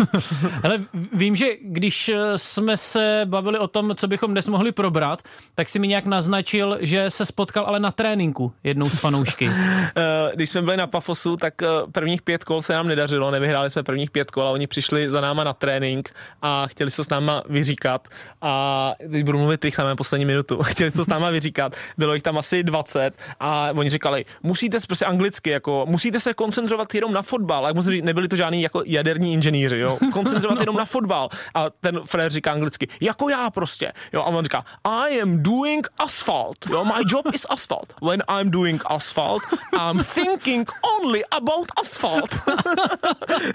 [0.64, 0.80] Ale
[1.14, 5.22] vím, že když eh, jsme se bavili o tom, co bychom dnes mohli probrat,
[5.56, 9.52] tak si mi nějak naznačil, že se spotkal ale na tréninku jednou s fanoušky.
[9.96, 13.70] Eh, když jsme byli na Pafosu, tak eh, prvních pět kol se nám nedařilo, nevyhráli
[13.70, 17.04] jsme prvních pět kol a oni přišli za náma na trénink a chtěli se to
[17.04, 18.08] s náma vyříkat.
[18.42, 22.14] A teď budu mluvit rychle, máme poslední minutu, chtěli se to s náma vyříkat, bylo
[22.14, 26.96] jich tam asi 20 a oni říkali, musíte se prostě anglicky, jako musíte se koncentrovat
[26.96, 30.76] jenom na fotbal, a musím říct, nebyli to žádní jako jaderní inženýři, jo, koncentrovat jenom
[30.76, 31.30] na fotbal.
[31.54, 35.88] A ten Fred říká anglicky, jako já prostě, jo, a on říká, I am doing
[35.98, 39.42] asphalt, jo, my job is asphalt, when I'm doing asphalt,
[39.74, 42.36] I'm thinking only about asphalt.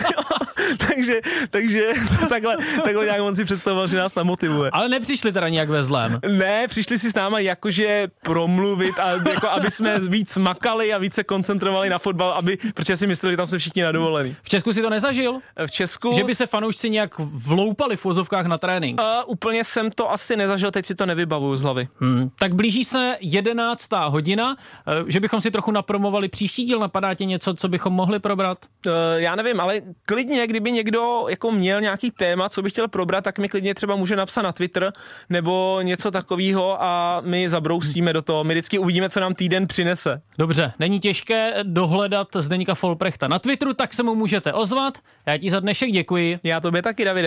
[0.02, 0.22] jo,
[0.88, 1.20] takže,
[1.50, 1.92] takže
[2.28, 4.70] takhle, takhle nějak on si představoval, že nás namotivuje.
[4.70, 6.20] Ale nepřišli teda nějak ve zlém.
[6.28, 11.24] Ne, přišli si s náma jakože promluvit a jako aby jsme víc makali a více
[11.24, 14.36] koncentrovali na fotbal, aby, protože si mysleli, že tam jsme všichni na dovolený.
[14.42, 15.38] V Česku si to nezažil?
[15.66, 16.14] V Česku...
[16.16, 19.00] Že by se fanoušci nějak vloupali v vozovkách na trénink?
[19.00, 21.88] Uh, úplně jsem to asi nezažil, teď si to nevybavuju z hlavy.
[22.00, 22.30] Hmm.
[22.38, 24.56] Tak blíží se jedenáctá hodina,
[24.86, 26.78] eh, že bychom si trochu napromovali příští díl.
[26.78, 28.58] Napadá tě něco, co bychom mohli probrat?
[28.86, 33.24] Uh, já nevím, ale klidně, kdyby někdo jako měl nějaký téma, co by chtěl probrat,
[33.24, 34.92] tak mi klidně třeba může napsat na Twitter
[35.28, 38.44] nebo něco takového a my zabrousíme do toho.
[38.44, 40.22] My vždycky uvidíme, co nám týden přinese.
[40.38, 44.98] Dobře, není těžké dohledat Zdeníka Folprechta na Twitteru, tak se mu můžete ozvat.
[45.26, 46.38] Já ti za dnešek děkuji.
[46.42, 47.24] Já tobě taky, Davide.